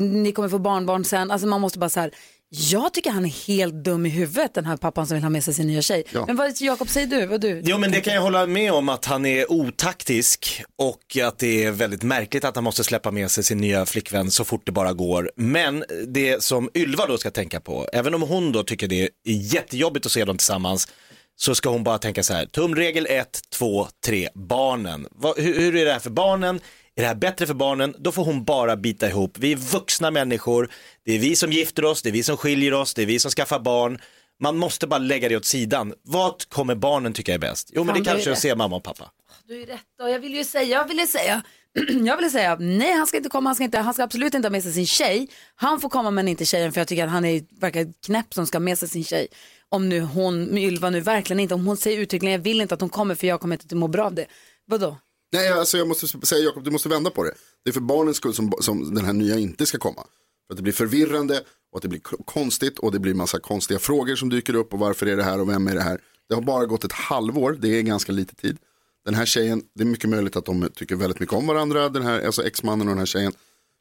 [0.00, 1.30] ni kommer få barnbarn sen.
[1.30, 2.10] Alltså man måste bara så här,
[2.48, 5.44] jag tycker han är helt dum i huvudet, den här pappan som vill ha med
[5.44, 6.04] sig sin nya tjej.
[6.12, 6.24] Ja.
[6.26, 7.26] Men vad, Jakob, säger du?
[7.26, 7.62] Vad du?
[7.64, 11.64] Jo men det kan jag hålla med om att han är otaktisk och att det
[11.64, 14.72] är väldigt märkligt att han måste släppa med sig sin nya flickvän så fort det
[14.72, 15.30] bara går.
[15.36, 19.10] Men det som Ylva då ska tänka på, även om hon då tycker det är
[19.24, 20.88] jättejobbigt att se dem tillsammans,
[21.36, 25.06] så ska hon bara tänka så här, tumregel 1, 2, 3, barnen.
[25.10, 26.60] Vad, hur, hur är det här för barnen?
[26.96, 27.94] Är det här bättre för barnen?
[27.98, 29.38] Då får hon bara bita ihop.
[29.38, 30.70] Vi är vuxna människor,
[31.04, 33.18] det är vi som gifter oss, det är vi som skiljer oss, det är vi
[33.18, 33.98] som skaffar barn.
[34.40, 35.94] Man måste bara lägga det åt sidan.
[36.02, 37.70] Vad kommer barnen tycka är bäst?
[37.72, 39.10] Jo men det kanske är att se mamma och pappa.
[39.48, 41.42] Du är rätt och jag vill ju säga, jag vill ju säga,
[42.04, 44.48] jag vill säga, nej han ska inte komma, han ska, inte, han ska absolut inte
[44.48, 45.28] ha med sig sin tjej.
[45.54, 48.46] Han får komma men inte tjejen för jag tycker att han är, verkar knäpp som
[48.46, 49.28] ska ha med sig sin tjej.
[49.68, 52.80] Om nu hon, Ylva nu verkligen inte, om hon säger uttryckligen jag vill inte att
[52.80, 54.26] hon kommer för jag kommer inte att må bra av det.
[54.64, 54.96] Vadå?
[55.32, 57.32] Nej, alltså jag måste säga Jakob, du måste vända på det.
[57.64, 60.02] Det är för barnens skull som, som den här nya inte ska komma.
[60.46, 63.80] För att det blir förvirrande och att det blir konstigt och det blir massa konstiga
[63.80, 66.00] frågor som dyker upp och varför är det här och vem är det här.
[66.28, 68.58] Det har bara gått ett halvår, det är ganska lite tid.
[69.06, 72.02] Den här tjejen, det är mycket möjligt att de tycker väldigt mycket om varandra, den
[72.02, 73.32] här, alltså exmannen och den här tjejen.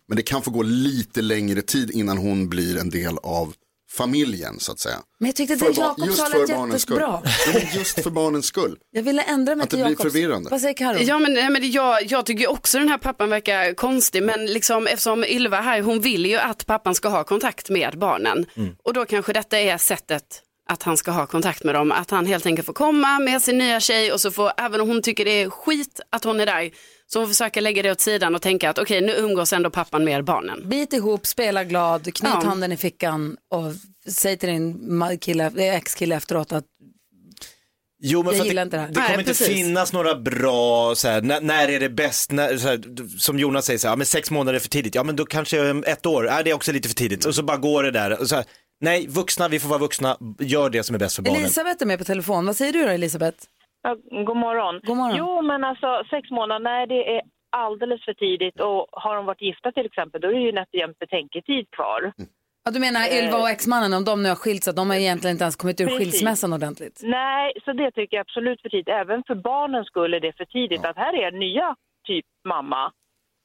[0.07, 3.53] Men det kan få gå lite längre tid innan hon blir en del av
[3.91, 4.95] familjen så att säga.
[5.19, 6.99] Men jag tyckte För det ba- Jakob just sa för lät barnens skull.
[7.01, 7.71] jättebra.
[7.75, 8.77] Just för barnens skull.
[8.91, 10.13] Jag ville ändra mig Att det till blir Jakobs.
[10.13, 10.49] förvirrande.
[10.49, 10.97] Vad säger Karo?
[11.01, 14.87] Ja men, nej, men jag, jag tycker också den här pappan verkar konstig men liksom
[14.87, 18.45] eftersom Ylva här hon vill ju att pappan ska ha kontakt med barnen
[18.83, 22.25] och då kanske detta är sättet att han ska ha kontakt med dem, att han
[22.25, 25.25] helt enkelt får komma med sin nya tjej och så får, även om hon tycker
[25.25, 26.71] det är skit att hon är där,
[27.07, 30.03] så hon försöker lägga det åt sidan och tänka att okej nu umgås ändå pappan
[30.03, 30.69] med barnen.
[30.69, 32.47] Bit ihop, spela glad, knyt Ja.
[32.47, 33.73] handen i fickan och
[34.11, 36.65] säg till din kille, ex-kille efteråt att
[37.99, 39.47] Jo, men Jag för det, inte det det kommer Nej, inte precis.
[39.47, 42.81] finnas några bra, så här, när, när är det bäst, när, så här,
[43.19, 45.25] som Jonas säger, så här, ja, men sex månader är för tidigt, ja men då
[45.25, 47.91] kanske ett år, är det är också lite för tidigt, och så bara går det
[47.91, 48.19] där.
[48.19, 48.45] Och så här,
[48.81, 51.39] nej, vuxna, vi får vara vuxna, gör det som är bäst för barnen.
[51.39, 52.45] Elisabeth är med på telefon.
[52.45, 53.37] Vad säger du då Elisabeth?
[53.81, 54.79] Ja, god morgon.
[54.83, 55.17] God morgon.
[55.17, 59.41] Jo, men alltså sex månader, nej det är alldeles för tidigt och har de varit
[59.41, 62.13] gifta till exempel då är det ju nätt och jämnt betänketid kvar.
[62.65, 63.17] Ja, du menar Eh.
[63.25, 65.81] Ylva och exmannen, om de nu har skilt sig, de har egentligen inte ens kommit
[65.81, 65.99] ur Precis.
[65.99, 67.01] skilsmässan ordentligt.
[67.03, 68.89] Nej, så det tycker jag absolut för tidigt.
[68.89, 71.75] Även för barnens skull är det för tidigt att här är nya
[72.07, 72.91] typ mamma.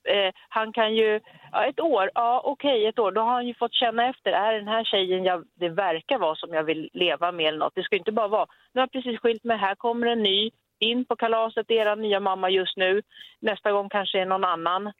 [0.08, 1.20] Eh, han kan ju,
[1.52, 4.52] ja, ett år, ja okej ett år, då har han ju fått känna efter, är
[4.52, 7.74] den här tjejen jag, det verkar vara som jag vill leva med eller något.
[7.74, 10.50] Det ska inte bara vara, nu har jag precis skilt mig, här kommer en ny,
[10.78, 13.02] in på kalaset, era nya mamma just nu,
[13.40, 14.92] nästa gång kanske är någon annan.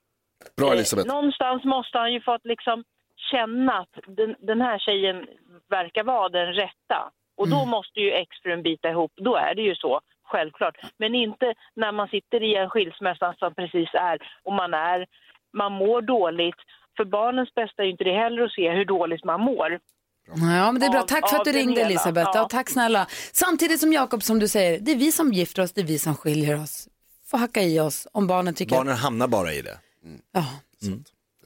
[0.57, 1.09] Bra Elisabeth.
[1.09, 2.85] Eh, någonstans måste han ju fått liksom
[3.31, 5.27] känna att den, den här tjejen
[5.69, 7.11] verkar vara den rätta.
[7.37, 10.77] Och då måste ju exfrun bita ihop, då är det ju så, självklart.
[10.99, 15.07] Men inte när man sitter i en skilsmässa som precis är och man är,
[15.53, 16.61] man mår dåligt.
[16.97, 19.79] För barnens bästa är ju inte det heller att se hur dåligt man mår.
[20.35, 21.03] Ja, men det är bra.
[21.03, 21.81] Tack för att du ringde.
[21.81, 22.31] Elisabeth.
[22.35, 22.41] Ja.
[22.41, 22.49] Ja.
[22.51, 23.07] tack snälla.
[23.33, 25.99] Samtidigt som Jakob, som du säger, det är vi som gifter oss, det är vi
[25.99, 26.89] som skiljer oss.
[27.31, 29.79] Får hacka i oss om barnen tycker Barnen hamnar bara i det.
[30.33, 30.45] Ja.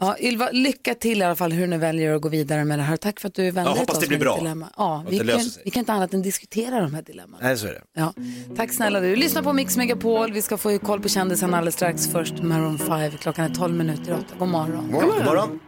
[0.00, 2.83] Ja, Ylva, lycka till i alla fall hur ni väljer att gå vidare med det
[2.83, 2.96] här.
[2.96, 4.37] Tack för att du vände Jag dig hoppas till oss det blir bra.
[4.38, 4.68] dilemma.
[4.76, 7.40] Ja, vi, det kan, vi kan inte annat än diskutera de här dilemman.
[7.42, 7.83] Nej, så är det.
[7.94, 8.12] Ja.
[8.57, 9.16] Tack snälla du.
[9.16, 10.33] Lyssna på Mix Megapol.
[10.33, 12.09] Vi ska få koll på kändisen alldeles strax.
[12.09, 13.11] Först Maroon 5.
[13.20, 14.35] Klockan är 12 minuter i åtta.
[14.38, 14.90] God morgon.
[14.92, 15.16] God morgon.
[15.16, 15.61] God morgon.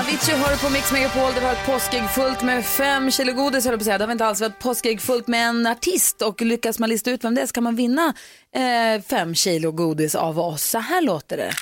[0.00, 1.34] Avicii hör på Mix Megapol.
[1.34, 3.98] Det var ett påskägg fullt med fem kilo godis, höll jag på att säga.
[3.98, 4.42] Det har inte alls.
[4.42, 7.52] Ett påskägg fullt med en artist och lyckas man lista ut vem det är så
[7.52, 8.14] kan man vinna
[8.54, 10.62] eh, fem kilo godis av oss.
[10.62, 11.52] Så här låter det.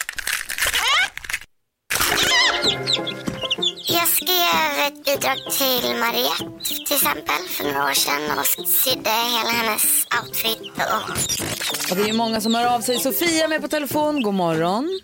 [3.88, 9.50] Jag skrev ett bidrag till Mariette till exempel för några år sedan och sydde hela
[9.50, 10.72] hennes outfit.
[10.76, 11.90] Och...
[11.90, 12.98] Och det är många som hör av sig.
[12.98, 14.22] Sofia är med på telefon.
[14.22, 15.00] God morgon.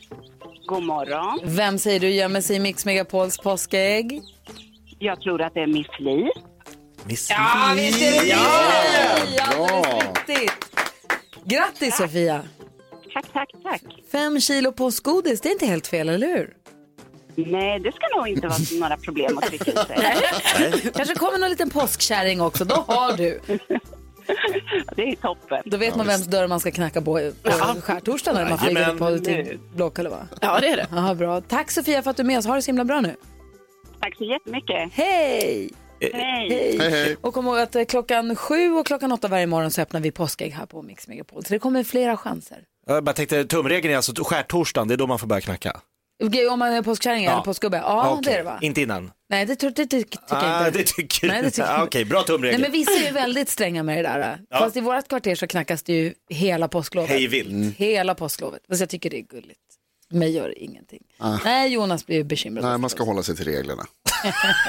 [0.72, 1.40] God morgon.
[1.44, 4.22] Vem säger du gömmer sig i Mix Megapols påskägg?
[4.98, 6.30] Jag tror att det är Miss Li.
[7.04, 8.44] Miss Ja, visst är det Ja!
[9.36, 10.52] ja, riktigt.
[11.44, 12.42] Grattis Sofia.
[13.14, 13.82] Tack, tack, tack.
[14.12, 16.54] Fem kilo påskgodis, det är inte helt fel, eller hur?
[17.34, 20.90] Nej, det ska nog inte vara några problem att trycka ut sig.
[20.94, 23.40] Kanske kommer någon liten påskkärring också, då har du.
[24.96, 25.62] Det är toppen.
[25.64, 29.24] Då vet man vems dörr man ska knacka på på skärtorsdagen när man flyger på
[29.24, 30.28] till Blåkulla va?
[30.40, 30.86] Ja, det är det.
[30.92, 31.40] Aha, bra.
[31.40, 32.46] Tack Sofia för att du är med oss.
[32.46, 33.16] Ha det så himla bra nu.
[34.00, 34.92] Tack så jättemycket.
[34.92, 35.70] Hej!
[36.12, 36.78] Hej.
[36.78, 37.16] Hej.
[37.20, 40.10] Och kom ihåg att eh, klockan sju och klockan åtta varje morgon så öppnar vi
[40.10, 41.44] påskägg här på Mix Megapol.
[41.44, 42.58] Så det kommer flera chanser.
[42.86, 45.80] Jag bara tänkte, tumregeln är alltså skärtorsdagen, det är då man får börja knacka.
[46.52, 47.76] Om man är påskkärring eller påskgubbe?
[47.76, 48.58] Ja, Okej, det är det va?
[48.62, 49.10] Inte innan.
[49.30, 50.78] Nej, det, tror- det, det tycker jag Ah, inte.
[50.78, 51.84] det tycker Nej, det tycker jag ah, inte.
[51.86, 52.60] Okej, bra tumregel.
[52.60, 54.38] Nej, men vissa är ju väldigt stränga med det där.
[54.50, 54.58] Ja.
[54.58, 57.10] Fast i vårt kvarter så knackas det ju hela påsklovet.
[57.10, 57.50] Hej vilt.
[57.50, 57.74] Mm.
[57.76, 58.60] Hela påsklovet.
[58.68, 59.60] Fast jag tycker det är gulligt.
[60.10, 61.02] Mig gör det ingenting.
[61.18, 61.38] Ah.
[61.44, 62.64] Nej, Jonas blir ju bekymrad.
[62.64, 63.86] Nej, man ska hålla sig till reglerna.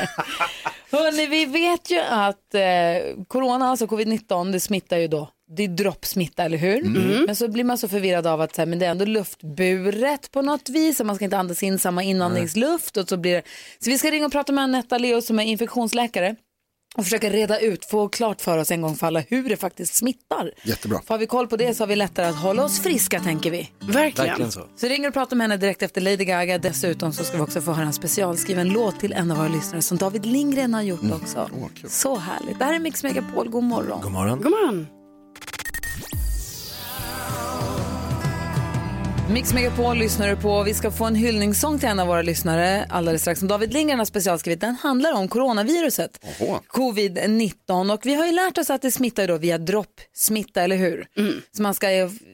[0.92, 5.30] Hörrni, vi vet ju att eh, corona, alltså covid-19, det smittar ju då.
[5.56, 6.86] Det är droppsmitta, eller hur?
[6.86, 7.24] Mm.
[7.26, 10.32] Men så blir man så förvirrad av att så här, men det är ändå luftburet
[10.32, 12.98] på något vis och man ska inte andas in samma inandningsluft.
[12.98, 13.44] Och så, blir det...
[13.80, 16.36] så vi ska ringa och prata med Anetta Leo som är infektionsläkare
[16.96, 19.96] och försöka reda ut, få klart för oss en gång för alla hur det faktiskt
[19.96, 20.52] smittar.
[20.64, 21.02] Jättebra.
[21.06, 23.52] För har vi koll på det så har vi lättare att hålla oss friska tänker
[23.52, 23.70] vi.
[23.80, 24.28] Verkligen.
[24.28, 24.62] Verkligen så.
[24.76, 26.58] Så ringer och pratar med henne direkt efter Lady Gaga.
[26.58, 29.82] Dessutom så ska vi också få höra en specialskriven låt till en av våra lyssnare
[29.82, 31.50] som David Lindgren har gjort också.
[31.88, 32.60] Så härligt.
[32.60, 33.50] Det här är Mix Megapol.
[33.50, 34.02] God morgon.
[34.02, 34.42] God morgon.
[34.42, 35.03] God morgon.
[39.34, 40.64] Mix Megapol lyssnar du på.
[40.64, 44.00] Vi ska få en hyllningssång till en av våra lyssnare alldeles strax som David Lindgren
[44.00, 44.62] har specialskrivit.
[44.62, 46.26] Den handlar om coronaviruset,
[46.68, 47.94] covid-19.
[47.94, 51.08] Och vi har ju lärt oss att det smittar då via droppsmitta, eller hur?
[51.56, 51.88] Så man ska,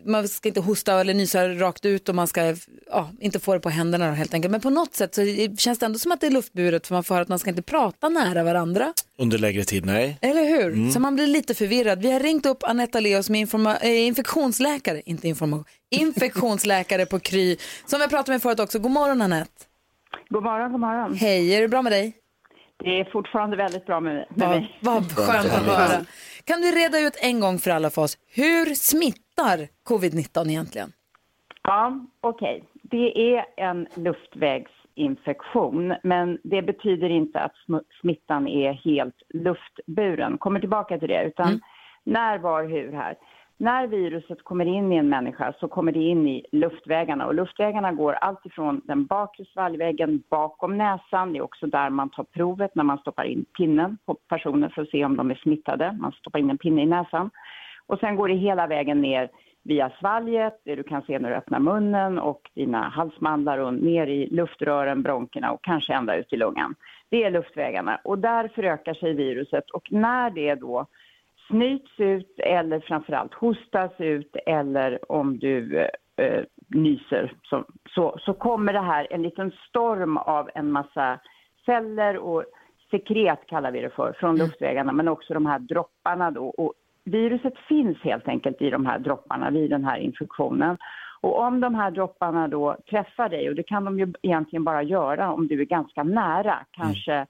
[0.06, 2.56] man ska inte hosta eller nysa rakt ut och man ska
[2.92, 4.52] ja, inte få det på händerna då, helt enkelt.
[4.52, 5.22] Men på något sätt så
[5.58, 7.50] känns det ändå som att det är luftburet för man får höra att man ska
[7.50, 8.94] inte prata nära varandra.
[9.18, 10.18] Under längre tid, nej.
[10.22, 10.74] Eller hur?
[10.74, 10.92] Mm.
[10.92, 12.02] Så man blir lite förvirrad.
[12.02, 17.20] Vi har ringt upp Anetta Leo som är informa- eh, infektionsläkare, inte information, infektionsläkare på
[17.20, 17.58] Kry.
[17.86, 18.80] Som vi har pratat med förut också.
[18.80, 19.52] God morgon Anette.
[20.30, 21.14] God morgon, god morgon.
[21.16, 22.16] Hej, är det bra med dig?
[22.84, 24.78] Det är fortfarande väldigt bra med, mig.
[24.82, 26.06] vad skönt att höra.
[26.44, 30.92] Kan du reda ut en gång för alla för oss, hur smittar covid-19 egentligen?
[31.64, 32.64] Ja, okej.
[32.92, 40.38] Det är en luftvägsinfektion, men det betyder inte att sm- smittan är helt luftburen.
[40.38, 41.60] Kommer tillbaka till det, utan
[42.04, 43.16] när, var, hur här.
[43.58, 47.92] När viruset kommer in i en människa så kommer det in i luftvägarna och luftvägarna
[47.92, 52.76] går allt ifrån den bakre svalgväggen bakom näsan, det är också där man tar provet
[52.76, 55.98] när man stoppar in pinnen på personer för att se om de är smittade.
[56.00, 57.30] Man stoppar in en pinne i näsan.
[57.88, 59.30] Och sen går det hela vägen ner
[59.70, 64.08] via svalget, det du kan se när du öppnar munnen och dina halsmandlar och ner
[64.08, 66.76] i luftrören, bronkerna och kanske ända ut i lungan.
[67.10, 70.86] Det är luftvägarna och där förökar sig viruset och när det då
[71.48, 75.78] snyts ut eller framförallt hostas ut eller om du
[76.18, 81.20] eh, nyser så, så, så kommer det här en liten storm av en massa
[81.66, 82.44] celler och
[82.92, 86.46] sekret kallar vi det för, från luftvägarna men också de här dropparna då.
[86.48, 86.74] Och
[87.06, 90.78] viruset finns helt enkelt i de här dropparna vid den här infektionen.
[91.22, 94.84] Och om de här dropparna då träffar dig, och det kan de ju egentligen bara
[94.84, 97.26] göra om du är ganska nära, kanske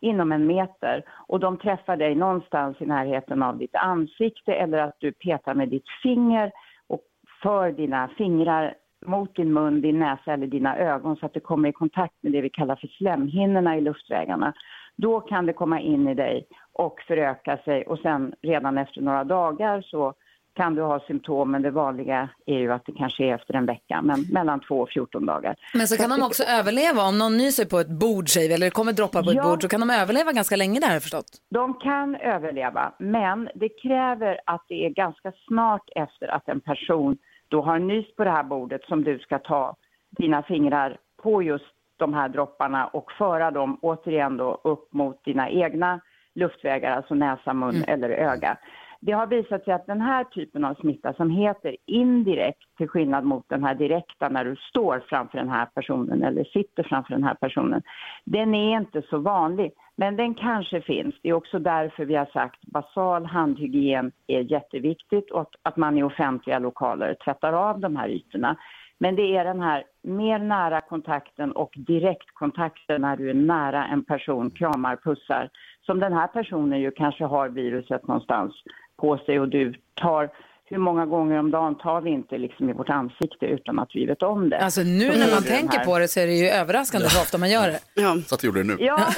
[0.00, 4.96] inom en meter, och de träffar dig någonstans i närheten av ditt ansikte eller att
[4.98, 6.52] du petar med ditt finger
[6.86, 7.00] och
[7.42, 8.74] för dina fingrar
[9.06, 12.32] mot din mun, din näsa eller dina ögon så att det kommer i kontakt med
[12.32, 14.52] det vi kallar för slemhinnorna i luftvägarna.
[14.96, 19.24] Då kan det komma in i dig och föröka sig och sen redan efter några
[19.24, 20.14] dagar så
[20.56, 23.66] kan du ha symptom, men det vanliga är ju att det kanske är efter en
[23.66, 25.56] vecka, men mellan två och 14 dagar.
[25.74, 28.54] Men så kan de det- också överleva om någon nyser på ett bord säger vi,
[28.54, 29.42] eller kommer droppar på ett Ja.
[29.50, 31.26] bord så kan de överleva ganska länge där förstått.
[31.50, 37.16] De kan överleva, men det kräver att det är ganska snart efter att en person
[37.48, 39.76] då har nyst på det här bordet som du ska ta
[40.10, 41.64] dina fingrar på just
[41.96, 46.00] de här dropparna och föra dem återigen då upp mot dina egna
[46.34, 48.56] luftvägar, alltså näsa, mun eller öga.
[49.00, 53.24] Det har visat sig att den här typen av smitta som heter indirekt, till skillnad
[53.24, 57.24] mot den här direkta när du står framför den här personen eller sitter framför den
[57.24, 57.82] här personen,
[58.24, 59.72] den är inte så vanlig.
[59.96, 61.14] Men den kanske finns.
[61.22, 65.98] Det är också därför vi har sagt basal handhygien är jätteviktigt och att- att man
[65.98, 68.56] i offentliga lokaler tvättar av de här ytorna.
[69.04, 74.04] Men det är den här mer nära kontakten och direktkontakten när du är nära en
[74.04, 75.50] person, kramar, pussar,
[75.86, 78.52] som den här personen ju kanske har viruset någonstans
[78.96, 80.30] på sig och du tar
[80.64, 84.06] hur många gånger om dagen tar vi inte liksom i vårt ansikte utan att vi
[84.06, 84.58] vet om det?
[84.58, 87.06] Alltså nu Så när är man tänker här- på det så är det ju överraskande
[87.10, 87.80] hur ofta man gör det.
[87.94, 88.16] Ja.
[88.26, 88.76] Så att jag gjorde det nu.
[88.84, 88.96] Ja,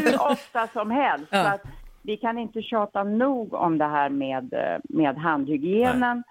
[0.00, 1.26] hur ofta som helst.
[1.30, 1.42] Ja.
[1.44, 1.62] Så att
[2.02, 6.22] vi kan inte tjata nog om det här med, eh, med handhygienen.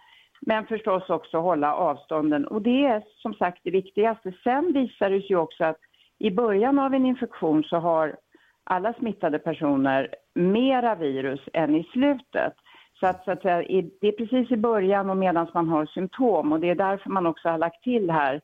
[0.41, 2.47] Men förstås också hålla avstånden.
[2.47, 4.33] Och det är som sagt det viktigaste.
[4.43, 5.79] Sen visar det sig ju också att
[6.19, 8.15] i början av en infektion så har
[8.63, 12.53] alla smittade personer mera virus än i slutet.
[12.99, 16.51] Så att, så att säga, det är precis i början och medan man har symptom
[16.51, 18.41] och det är därför man också har lagt till här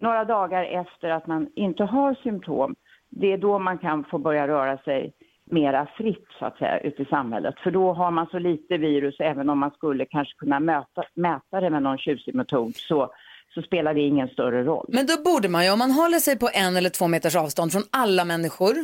[0.00, 2.74] några dagar efter att man inte har symptom.
[3.10, 5.12] Det är då man kan få börja röra sig
[5.52, 7.54] mera fritt så att säga ute i samhället.
[7.62, 11.60] För då har man så lite virus, även om man skulle kanske kunna möta, mäta
[11.60, 13.12] det med någon tjusig metod, så,
[13.54, 14.86] så spelar det ingen större roll.
[14.88, 17.72] Men då borde man ju, om man håller sig på en eller två meters avstånd
[17.72, 18.74] från alla människor,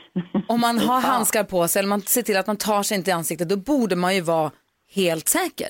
[0.48, 3.10] om man har handskar på sig eller man ser till att man tar sig inte
[3.10, 4.50] i ansiktet, då borde man ju vara
[4.94, 5.68] helt säker.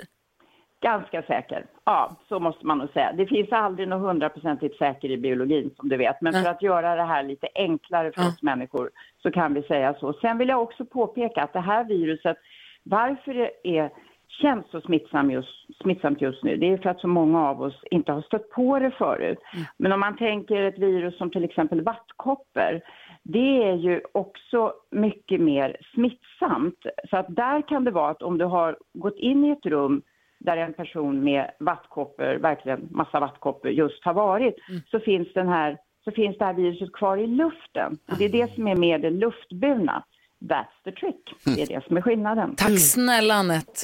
[0.87, 1.67] Ganska säker.
[1.85, 3.13] Ja, så måste man nog säga.
[3.13, 6.21] Det finns aldrig något hundraprocentigt säker i biologin som du vet.
[6.21, 8.91] Men för att göra det här lite enklare för oss människor
[9.23, 10.13] så kan vi säga så.
[10.13, 12.37] Sen vill jag också påpeka att det här viruset,
[12.83, 13.91] varför det är,
[14.29, 17.83] känns så smittsam just, smittsamt just nu, det är för att så många av oss
[17.91, 19.39] inte har stött på det förut.
[19.77, 22.81] Men om man tänker ett virus som till exempel vattkoppor,
[23.23, 26.87] det är ju också mycket mer smittsamt.
[27.11, 30.03] Så att där kan det vara att om du har gått in i ett rum
[30.47, 34.55] där en person med vattkoppor, verkligen massa vattkoppor just har varit,
[34.91, 37.99] så finns den här så finns det här viruset kvar i luften.
[38.11, 40.05] Och det är det som är med det luftburna.
[40.45, 41.57] That's the trick.
[41.57, 42.57] Det är det som är skillnaden.
[42.57, 43.81] Tack snälla Anette.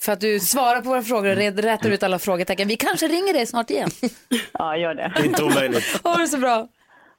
[0.00, 2.68] För att du svarar på våra frågor och rätar ut alla frågetecken.
[2.68, 3.90] Vi kanske ringer dig snart igen.
[4.52, 5.12] Ja, gör det.
[5.24, 6.00] Inte omöjligt.
[6.04, 6.68] Ha det så bra.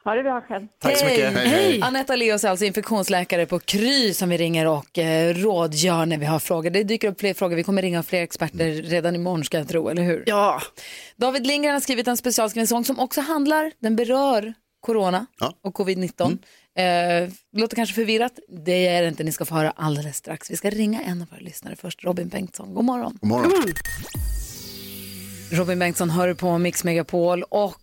[0.08, 0.68] Ha det bra själv.
[0.80, 1.34] Tack så mycket.
[1.34, 1.48] Hej.
[1.48, 1.82] Hej, hej.
[1.82, 6.26] Anetta Leos är alltså infektionsläkare på Kry som vi ringer och eh, rådgör när vi
[6.26, 6.70] har frågor.
[6.70, 7.56] Det dyker upp fler frågor.
[7.56, 10.24] Vi kommer ringa fler experter redan imorgon ska jag tro, eller hur?
[10.26, 10.62] Ja.
[11.16, 15.26] David Lindgren har skrivit en specialskriven sång som också handlar, den berör corona
[15.64, 16.38] och covid-19.
[16.78, 19.24] Eh, låter kanske förvirrat, det är det inte.
[19.24, 20.52] Ni ska få höra alldeles strax.
[20.52, 22.74] Vi ska ringa en av våra lyssnare först, Robin Bengtsson.
[22.74, 23.18] God morgon.
[23.22, 23.52] God morgon.
[25.52, 27.76] Robin Bengtsson hör på Mix Megapol och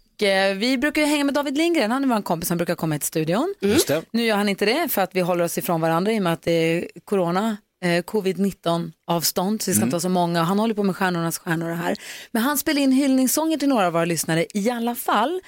[0.56, 3.02] vi brukar ju hänga med David Lindgren, han är vår kompis, han brukar komma hit
[3.02, 3.54] till studion.
[3.60, 4.02] Det.
[4.10, 6.32] Nu gör han inte det för att vi håller oss ifrån varandra i och med
[6.32, 9.86] att det är corona, eh, covid-19 avstånd, så vi ska Mm.
[9.88, 10.42] inte ha så många.
[10.42, 11.96] Han håller på med stjärnornas stjärnor och här.
[12.30, 15.40] Men han spelar in hyllningssånger till några av våra lyssnare i alla fall.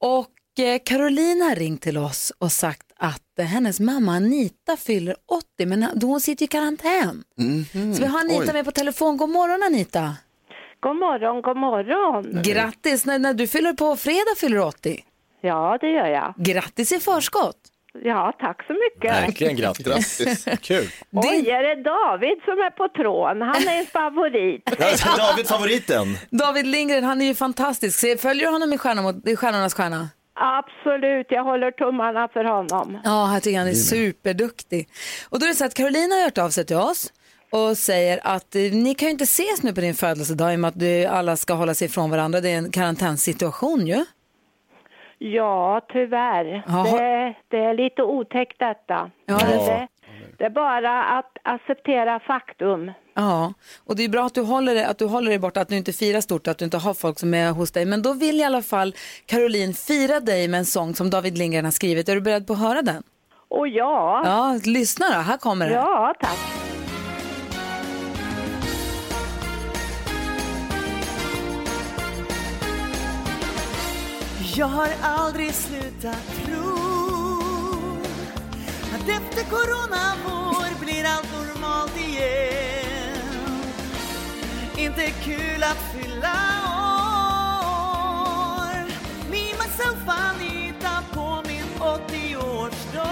[0.00, 5.16] Och eh, Carolina har ringt till oss och sagt att eh, hennes mamma Anita fyller
[5.56, 7.24] 80 men då hon sitter i karantän.
[7.38, 7.94] Mhm.
[7.94, 8.52] Så vi har Anita Oj.
[8.52, 9.16] med på telefon.
[9.16, 10.16] God morgon Anita.
[10.80, 12.42] God morgon, god morgon.
[12.42, 15.04] Grattis, när, när du fyller på fredag fyller du 80.
[15.40, 16.34] Ja, det gör jag.
[16.36, 17.56] Grattis i förskott.
[18.04, 19.12] Ja, tack så mycket.
[19.12, 19.86] Verkligen grattis.
[19.86, 20.44] Grattis.
[20.60, 20.84] Kul.
[21.12, 23.42] Oj, är det David som är på tråden?
[23.42, 24.64] Han är en favorit.
[25.18, 26.18] David favoriten.
[26.30, 28.20] David Lindgren, han är ju fantastisk.
[28.20, 30.08] Följer du honom i, stjärna mot, i Stjärnornas stjärna?
[30.34, 32.98] Absolut, jag håller tummarna för honom.
[33.04, 34.88] Ja, jag tycker han är superduktig.
[35.28, 37.12] Och då är det så att Carolina har hört av sig till oss
[37.50, 40.60] och säger att eh, ni kan ju inte ses nu på din födelsedag i och
[40.60, 42.40] med att du, alla ska hålla sig ifrån varandra.
[42.40, 44.04] Det är en karantänssituation ju.
[45.18, 46.44] Ja, tyvärr.
[46.84, 49.10] Det, det är lite otäckt detta.
[49.26, 49.88] Ja, det- det,
[50.38, 52.92] det är bara att acceptera faktum.
[53.14, 53.52] Ja,
[53.86, 55.76] och det är bra att du håller dig, att du håller dig borta, att du
[55.76, 57.84] inte firar stort, att du inte har folk som är hos dig.
[57.84, 58.94] Men då vill i alla fall
[59.26, 62.08] Caroline fira dig med en sång som David Lindgren har skrivit.
[62.08, 63.02] Är du beredd på att höra den?
[63.48, 64.22] Och ja.
[64.24, 65.74] Ja, lyssna då, här kommer det.
[65.74, 66.38] Ja, tack.
[74.58, 76.78] Jag har aldrig slutat tro
[78.94, 83.62] att efter corona vår blir allt normalt igen.
[84.76, 86.38] Inte kul att fylla
[86.76, 87.52] år.
[89.30, 93.04] Me, myself, Anita på min 80-årsdag.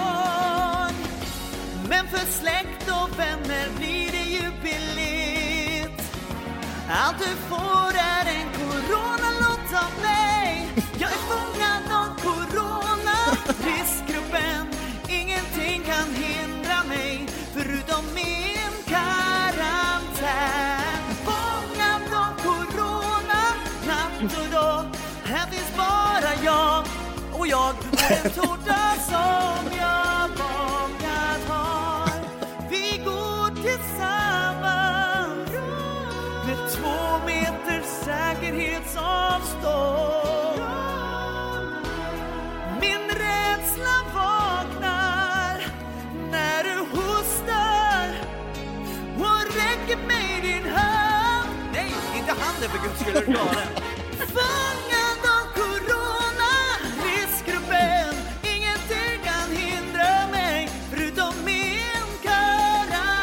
[1.89, 6.01] Men för släkt och vänner blir det jubileet.
[6.89, 10.16] Allt du får är en coronalott av mig
[13.67, 14.67] Riskgruppen.
[15.07, 20.31] Ingenting kan hindra mig Förutom min karantän.
[21.25, 23.43] Fångad av corona
[23.87, 24.85] Natt och dag.
[25.23, 26.85] Här finns bara jag
[27.39, 32.09] Och jag och en tårta som jag bakat har.
[32.69, 35.49] Vi går tillsammans.
[36.47, 39.96] Med två meters säkerhetsavstånd.
[52.67, 53.67] Handen för guds skull, är du galen?
[54.17, 56.53] Fångad av corona,
[57.03, 58.13] riskgruppen.
[58.43, 63.21] Ingenting kan hindra mig förutom min karantän.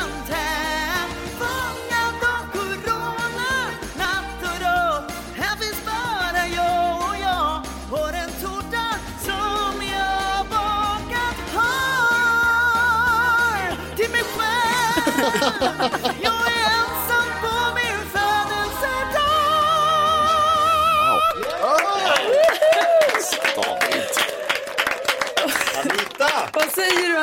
[1.38, 3.52] Fångad av corona,
[3.98, 5.02] natt och dag.
[5.36, 7.62] Här finns bara jag och jag
[7.98, 8.88] har en tårta
[9.20, 12.76] som jag bakat har
[13.96, 14.44] till mig själv.
[16.22, 16.43] Jag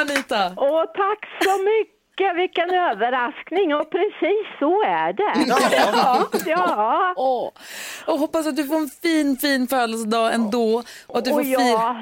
[0.02, 0.54] Anita?
[0.58, 2.02] Åh, tack så mycket.
[2.36, 3.76] Vilken överraskning.
[3.76, 5.34] Och precis så är det.
[5.94, 6.28] Ja.
[6.46, 7.14] ja.
[7.18, 7.50] Åh.
[8.08, 10.84] Och hoppas att du får en fin, fin födelsedag ändå.
[11.08, 11.96] Och att du får ja,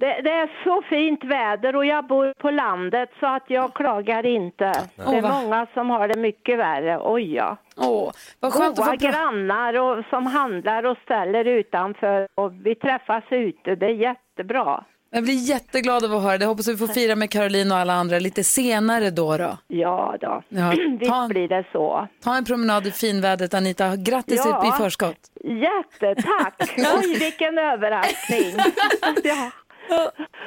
[0.00, 4.26] det, det är så fint väder och jag bor på landet så att jag klagar
[4.26, 4.72] inte.
[4.98, 6.98] Åh, det är många som har det mycket värre.
[7.02, 7.56] Oj ja.
[7.76, 12.52] Åh, vad skönt att Goa få pra- grannar och, som handlar och ställer utanför och
[12.66, 13.74] vi träffas ute.
[13.74, 14.84] Det är jättebra.
[15.10, 16.44] Jag blir jätteglad av att höra det.
[16.44, 19.36] Jag hoppas att vi får fira med Caroline och alla andra lite senare då.
[19.36, 19.58] då.
[19.66, 22.08] Ja då, Ja, visst blir det så.
[22.24, 23.96] Ta en promenad i finvädret Anita.
[23.96, 24.68] Grattis Ja.
[24.68, 25.16] i förskott.
[25.44, 26.54] Jättetack!
[27.02, 28.54] Oj, vilken överraskning.
[29.24, 29.50] ja.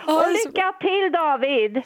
[0.07, 1.83] Och lycka till David!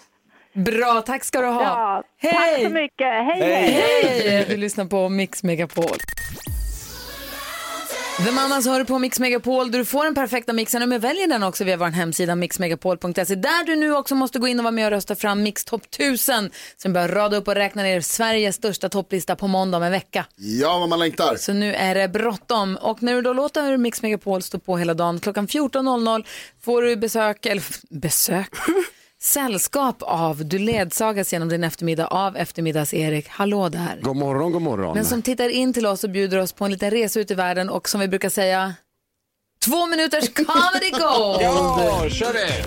[0.53, 1.63] Bra, tack ska du ha.
[1.63, 2.34] Ja, hej!
[2.34, 3.07] Tack så mycket.
[3.07, 3.71] Hej, hej!
[3.71, 4.45] Hej!
[4.49, 5.86] Du lyssnar på Mix Megapol.
[8.24, 11.28] The Mamas hör på Mix Megapol där du får den perfekta mixen och med väljer
[11.28, 14.72] den också via vår hemsida mixmegapol.se där du nu också måste gå in och vara
[14.72, 18.55] med och rösta fram Mix Top 1000 som börjar rada upp och räkna ner Sveriges
[18.55, 20.26] största topplista på måndag om en vecka.
[20.36, 21.36] Ja, vad man längtar.
[21.36, 22.78] Så nu är det bråttom.
[22.82, 26.26] Och när du då låter Mix Megapol stå på hela dagen, klockan 14.00
[26.66, 27.63] får du besök, eller
[27.99, 28.49] besök,
[29.26, 33.28] sällskap av, du ledsagas genom din eftermiddag av eftermiddags-Erik.
[33.30, 33.99] Hallå där.
[34.01, 34.95] God morgon, god morgon.
[34.95, 37.34] Men som tittar in till oss och bjuder oss på en liten resa ut i
[37.34, 38.73] världen och som vi brukar säga,
[39.65, 41.41] två minuters comedy gold!
[41.41, 42.65] Ja, kör det!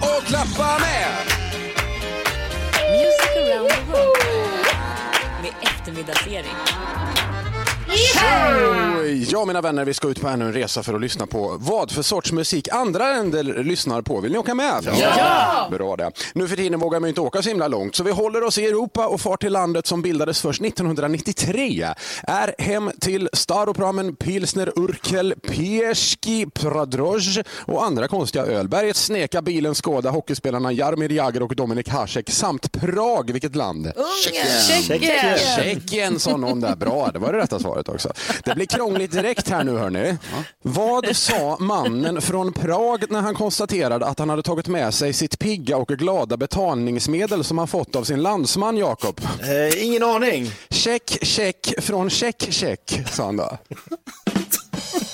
[0.00, 1.08] Och klappa med!
[2.92, 4.66] Music around the world
[5.42, 7.11] med eftermiddags-Erik.
[9.30, 11.90] Ja, mina vänner, vi ska ut på ännu en resa för att lyssna på vad
[11.90, 14.20] för sorts musik andra länder lyssnar på.
[14.20, 14.88] Vill ni åka med?
[15.00, 15.68] Ja!
[15.70, 16.10] Bra det.
[16.34, 18.58] Nu för tiden vågar man ju inte åka så himla långt, så vi håller oss
[18.58, 21.88] i Europa och far till landet som bildades först 1993.
[22.22, 28.68] Är hem till Staropramen, Pilsner, Urkel, Pieski, Pradroj och andra konstiga öl.
[28.68, 33.30] Berget Sneka, bilen Skoda, hockeyspelarna Jaromir Jagr och Dominik Hasek samt Prag.
[33.32, 33.92] Vilket land?
[34.24, 34.82] Tjeckien.
[34.82, 35.38] Tjeckien.
[35.56, 36.76] Tjeckien sa någon där.
[36.76, 38.12] Bra, det var det rätta svaret också.
[38.44, 40.16] Det blir krångligt direkt här nu hörni.
[40.62, 45.38] Vad sa mannen från Prag när han konstaterade att han hade tagit med sig sitt
[45.38, 49.20] pigga och glada betalningsmedel som han fått av sin landsman Jakob?
[49.42, 50.50] Eh, ingen aning.
[50.70, 53.58] Check, check från check, check, sa han då.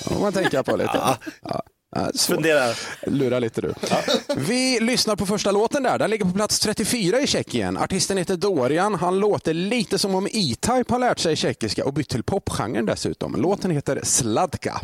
[0.08, 1.00] Det får man tänka på lite.
[1.42, 1.62] Ja.
[1.98, 2.34] Ja, svårt.
[2.36, 2.74] Fundera.
[3.06, 3.74] Lura lite du.
[4.36, 5.98] Vi lyssnar på första låten där.
[5.98, 7.76] Den ligger på plats 34 i Tjeckien.
[7.76, 8.94] Artisten heter Dorian.
[8.94, 13.36] Han låter lite som om E-Type har lärt sig tjeckiska och bytt till popgenren dessutom.
[13.36, 14.80] Låten heter Sladka.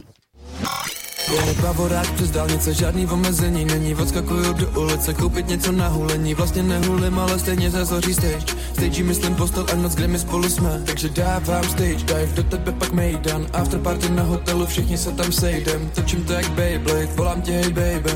[1.32, 3.94] Jen pravorák přes dálnice, žádný omezení není.
[3.94, 6.34] Odskakuju do ulice, koupit něco na hulení.
[6.34, 8.56] Vlastně nehulím, ale stejně zazoří stage.
[8.72, 10.82] Stage myslím postel a noc, kde my spolu jsme.
[10.86, 13.46] Takže dávám stage dive, do tebe pak mejdan.
[13.52, 15.90] After party na hotelu, všichni se tam sejdem.
[15.94, 18.10] Točím to jak Beyblade, volám tě hej baby.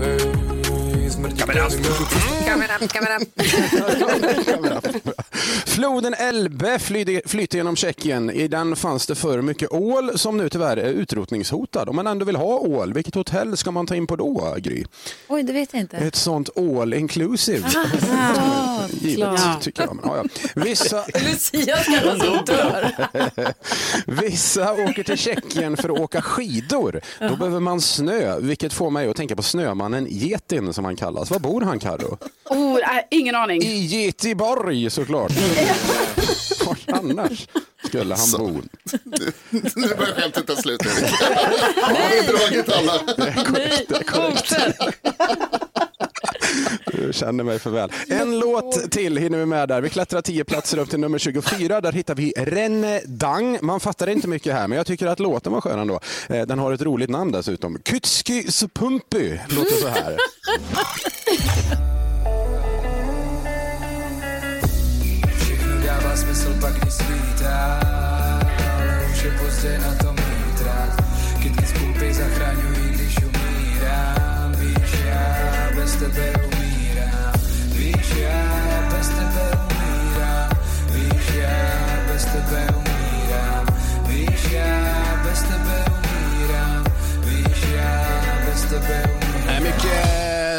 [0.00, 1.42] Hey, smrdí
[1.76, 2.04] můžu
[5.66, 8.30] Floden Elbe flyter, flyter genom Tjeckien.
[8.30, 11.88] I den fanns det förr mycket ål som nu tyvärr är utrotningshotad.
[11.88, 14.84] Om man ändå vill ha ål, vilket hotell ska man ta in på då, Gry?
[15.28, 15.96] Oj, det vet jag inte.
[15.96, 17.68] Ett sånt all inclusive.
[18.18, 19.96] Ah, Givet, tycker jag.
[19.96, 20.50] Men, ja, ja.
[20.54, 21.04] Vissa...
[21.14, 22.92] Lucia ska vara som dör.
[24.22, 27.00] Vissa åker till Tjeckien för att åka skidor.
[27.18, 31.30] Då behöver man snö, vilket får mig att tänka på snömannen Getin som han kallas.
[31.30, 32.18] Var bor han Carro?
[32.44, 33.62] Oh, äh, ingen aning.
[33.62, 35.29] I Göteborg såklart.
[36.66, 37.48] Var annars
[37.86, 38.60] skulle han bo?
[39.50, 41.10] Nu börjar skämtet ta slut Erik.
[41.82, 43.02] Har du dragit alla?
[43.18, 43.86] Nej.
[46.92, 47.92] Du känner mig för väl.
[48.08, 49.80] En låt till hinner vi med där.
[49.80, 51.80] Vi klättrar tio platser upp till nummer 24.
[51.80, 53.58] Där hittar vi Renne Dang.
[53.62, 56.00] Man fattar inte mycket här, men jag tycker att låten var skön ändå.
[56.28, 57.78] Eh, Den har ett roligt namn dessutom.
[57.84, 60.16] Kytski Supumpi låter så här.
[69.60, 70.09] Senator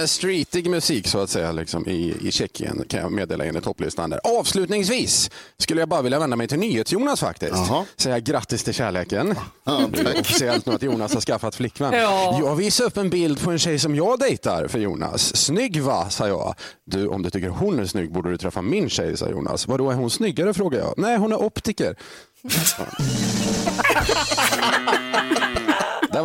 [0.08, 4.10] streetig musik så att säga liksom, i, i Tjeckien kan jag meddela enligt topplistan.
[4.10, 4.20] Där.
[4.24, 7.54] Avslutningsvis skulle jag bara vilja vända mig till NyhetsJonas faktiskt.
[7.98, 9.36] Säga grattis till kärleken.
[9.64, 11.94] Det är officiellt nu att Jonas har skaffat flickvän.
[11.94, 12.38] Ja.
[12.40, 15.38] Jag visade upp en bild på en tjej som jag dejtar för Jonas.
[15.38, 16.56] Snygg va, sa jag.
[16.86, 19.68] Du, om du tycker hon är snygg borde du träffa min tjej, sa Jonas.
[19.68, 20.94] Vadå, är hon snyggare, frågar jag.
[20.98, 21.96] Nej, hon är optiker.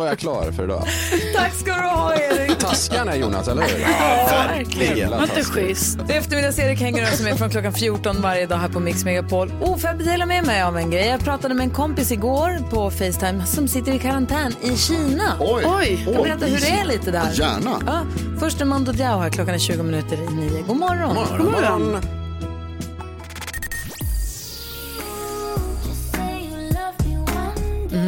[0.07, 0.83] Var jag klar för idag.
[1.35, 2.57] Tack ska du ha, Erik.
[2.57, 3.79] Taskan är Jonas, eller hur?
[3.79, 5.09] Ja, verkligen.
[5.09, 5.99] Var inte schysst.
[6.09, 9.51] Eftermiddags-Erik hänger sig med från klockan 14 varje dag här på Mix Megapol.
[9.61, 11.07] Oh, får jag dela med mig av en grej?
[11.07, 15.37] Jag pratade med en kompis igår på Facetime som sitter i karantän i Kina.
[15.39, 15.63] Oj.
[15.65, 16.01] Oj.
[16.13, 17.31] Kan berätta hur det är lite där?
[17.33, 17.81] Gärna.
[17.85, 18.01] Ja,
[18.39, 19.29] först är Mando Diao här.
[19.29, 20.61] Klockan är 20 minuter i nio.
[20.67, 21.15] God morgon.
[21.37, 22.16] God morgon.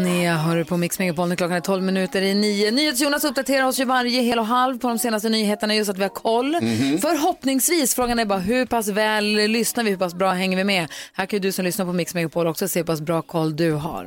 [0.04, 2.72] Nea hör du på Mix Megapol klockan är 12 minuter i nio.
[2.72, 6.02] NyhetsJonas uppdaterar oss ju varje hel och halv på de senaste nyheterna just att vi
[6.02, 6.58] har koll.
[6.62, 7.00] Mhm.
[7.02, 10.88] Förhoppningsvis, frågan är bara hur pass väl lyssnar vi, hur pass bra hänger vi med?
[11.14, 13.56] Här kan ju du som lyssnar på Mix Megapol också se hur pass bra koll
[13.56, 14.04] du har.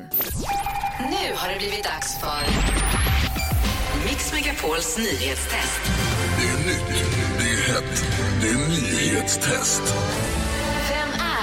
[0.98, 2.42] Nu har det blivit dags för
[4.08, 5.80] Mix Megapols nyhetstest.
[6.38, 7.04] Det är nytt,
[7.38, 8.04] det är hett,
[8.42, 9.82] det är nyhetstest.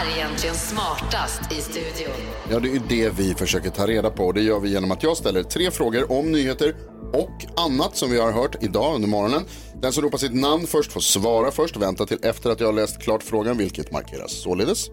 [0.09, 2.15] Är egentligen smartast i studion?
[2.51, 4.31] Ja, det är det vi försöker ta reda på.
[4.31, 6.75] Det gör vi genom att jag ställer tre frågor om nyheter
[7.13, 9.45] och annat som vi har hört idag under morgonen.
[9.81, 11.77] Den som ropar sitt namn först får svara först.
[11.77, 14.87] Vänta till efter att jag har läst klart frågan, vilket markeras således.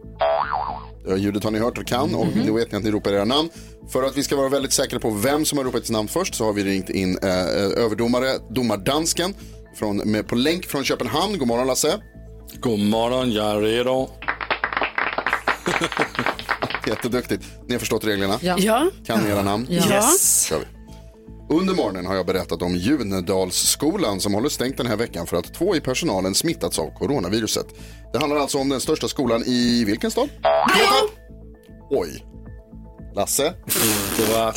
[1.17, 3.49] Ljudet har ni hört och kan och nu vet ni att ni ropar era namn.
[3.93, 6.35] För att vi ska vara väldigt säkra på vem som har ropat sitt namn först
[6.35, 9.35] så har vi ringt in eh, eh, överdomare, domardansken,
[9.79, 11.39] från, med, på länk från Köpenhamn.
[11.39, 12.01] God morgon Lasse.
[12.61, 14.09] God morgon, jag är redo.
[16.87, 17.45] Jätteduktigt.
[17.67, 18.39] Ni har förstått reglerna?
[18.43, 18.57] Ja.
[18.59, 18.91] Ja.
[19.07, 19.67] Kan ni era namn?
[19.71, 19.83] Ja.
[19.91, 20.47] Yes.
[20.47, 20.65] Kör vi.
[21.55, 25.55] Under morgonen har jag berättat om Junedalsskolan som håller stängt den här veckan för att
[25.55, 27.67] två i personalen smittats av coronaviruset.
[28.13, 30.29] Det handlar alltså om den största skolan i vilken stad?
[31.91, 32.27] Oj.
[33.15, 33.55] Lasse?
[34.17, 34.55] Det var,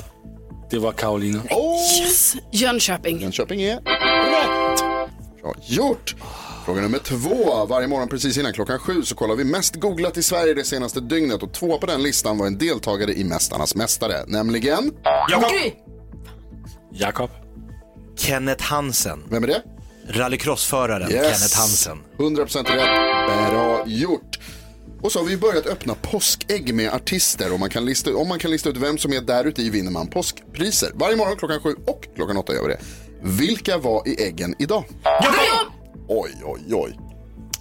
[0.72, 1.42] det var Karolina.
[1.50, 2.02] Oh!
[2.02, 2.34] Yes.
[2.52, 3.22] Jönköping.
[3.22, 4.80] Jönköping är rätt.
[5.42, 6.16] Bra gjort.
[6.70, 7.66] Fråga nummer två.
[7.66, 11.00] Varje morgon precis innan klockan sju så kollar vi mest googlat i Sverige det senaste
[11.00, 14.92] dygnet och två på den listan var en deltagare i Mästarnas Mästare, nämligen...
[15.30, 15.52] Jakob.
[16.94, 17.30] Jakob.
[18.18, 19.24] Kenneth Hansen.
[19.30, 19.62] Vem är det?
[20.08, 21.24] Rallycrossföraren Yes.
[21.24, 22.00] Kenneth Hansen.
[22.18, 23.50] 100% rätt.
[23.52, 24.40] Bra gjort.
[25.02, 28.40] Och så har vi börjat öppna påskägg med artister och man kan lista, om man
[28.40, 30.92] kan lista ut vem som är där ute i vinner man påskpriser.
[30.94, 32.80] Varje morgon klockan sju och klockan åtta gör vi det.
[33.22, 34.84] Vilka var i äggen idag?
[36.08, 37.00] Oj, oj, oj.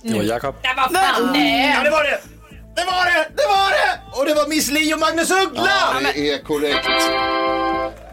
[0.02, 0.54] Det var Jakob.
[0.62, 1.30] Ja, vad fan.
[1.32, 1.74] Nej.
[1.76, 2.20] Ja, det var det!
[2.76, 3.28] Det var det!
[3.36, 4.18] Det var det!
[4.20, 5.70] Och det var Miss Li och Magnus Uggla!
[5.94, 6.88] Ja, det är korrekt.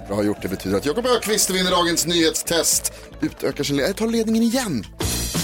[0.08, 2.94] Bra gjort, det betyder att Jakob Ökvist vinner dagens nyhetstest.
[3.22, 4.86] Utökar sin ledning, tar ledningen igen.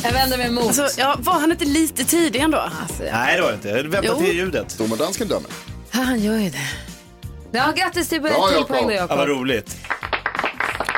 [0.03, 0.65] Jag vänder mig emot.
[0.79, 2.57] Alltså, ja, var han inte lite tidig ändå?
[2.57, 3.83] Alltså, Nej, det var det inte.
[3.83, 4.77] Vänta till ljudet.
[4.77, 5.49] Domardansken dömer.
[5.91, 6.69] Ja, han gör ju det.
[7.51, 8.67] Ja, grattis till Bra, till Jakob.
[8.67, 9.29] poäng då, Ja, vad Jakob.
[9.37, 9.77] roligt.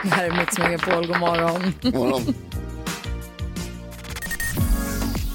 [0.03, 1.73] Det här är Mix Megapol, god morgon.
[1.81, 2.35] God morgon.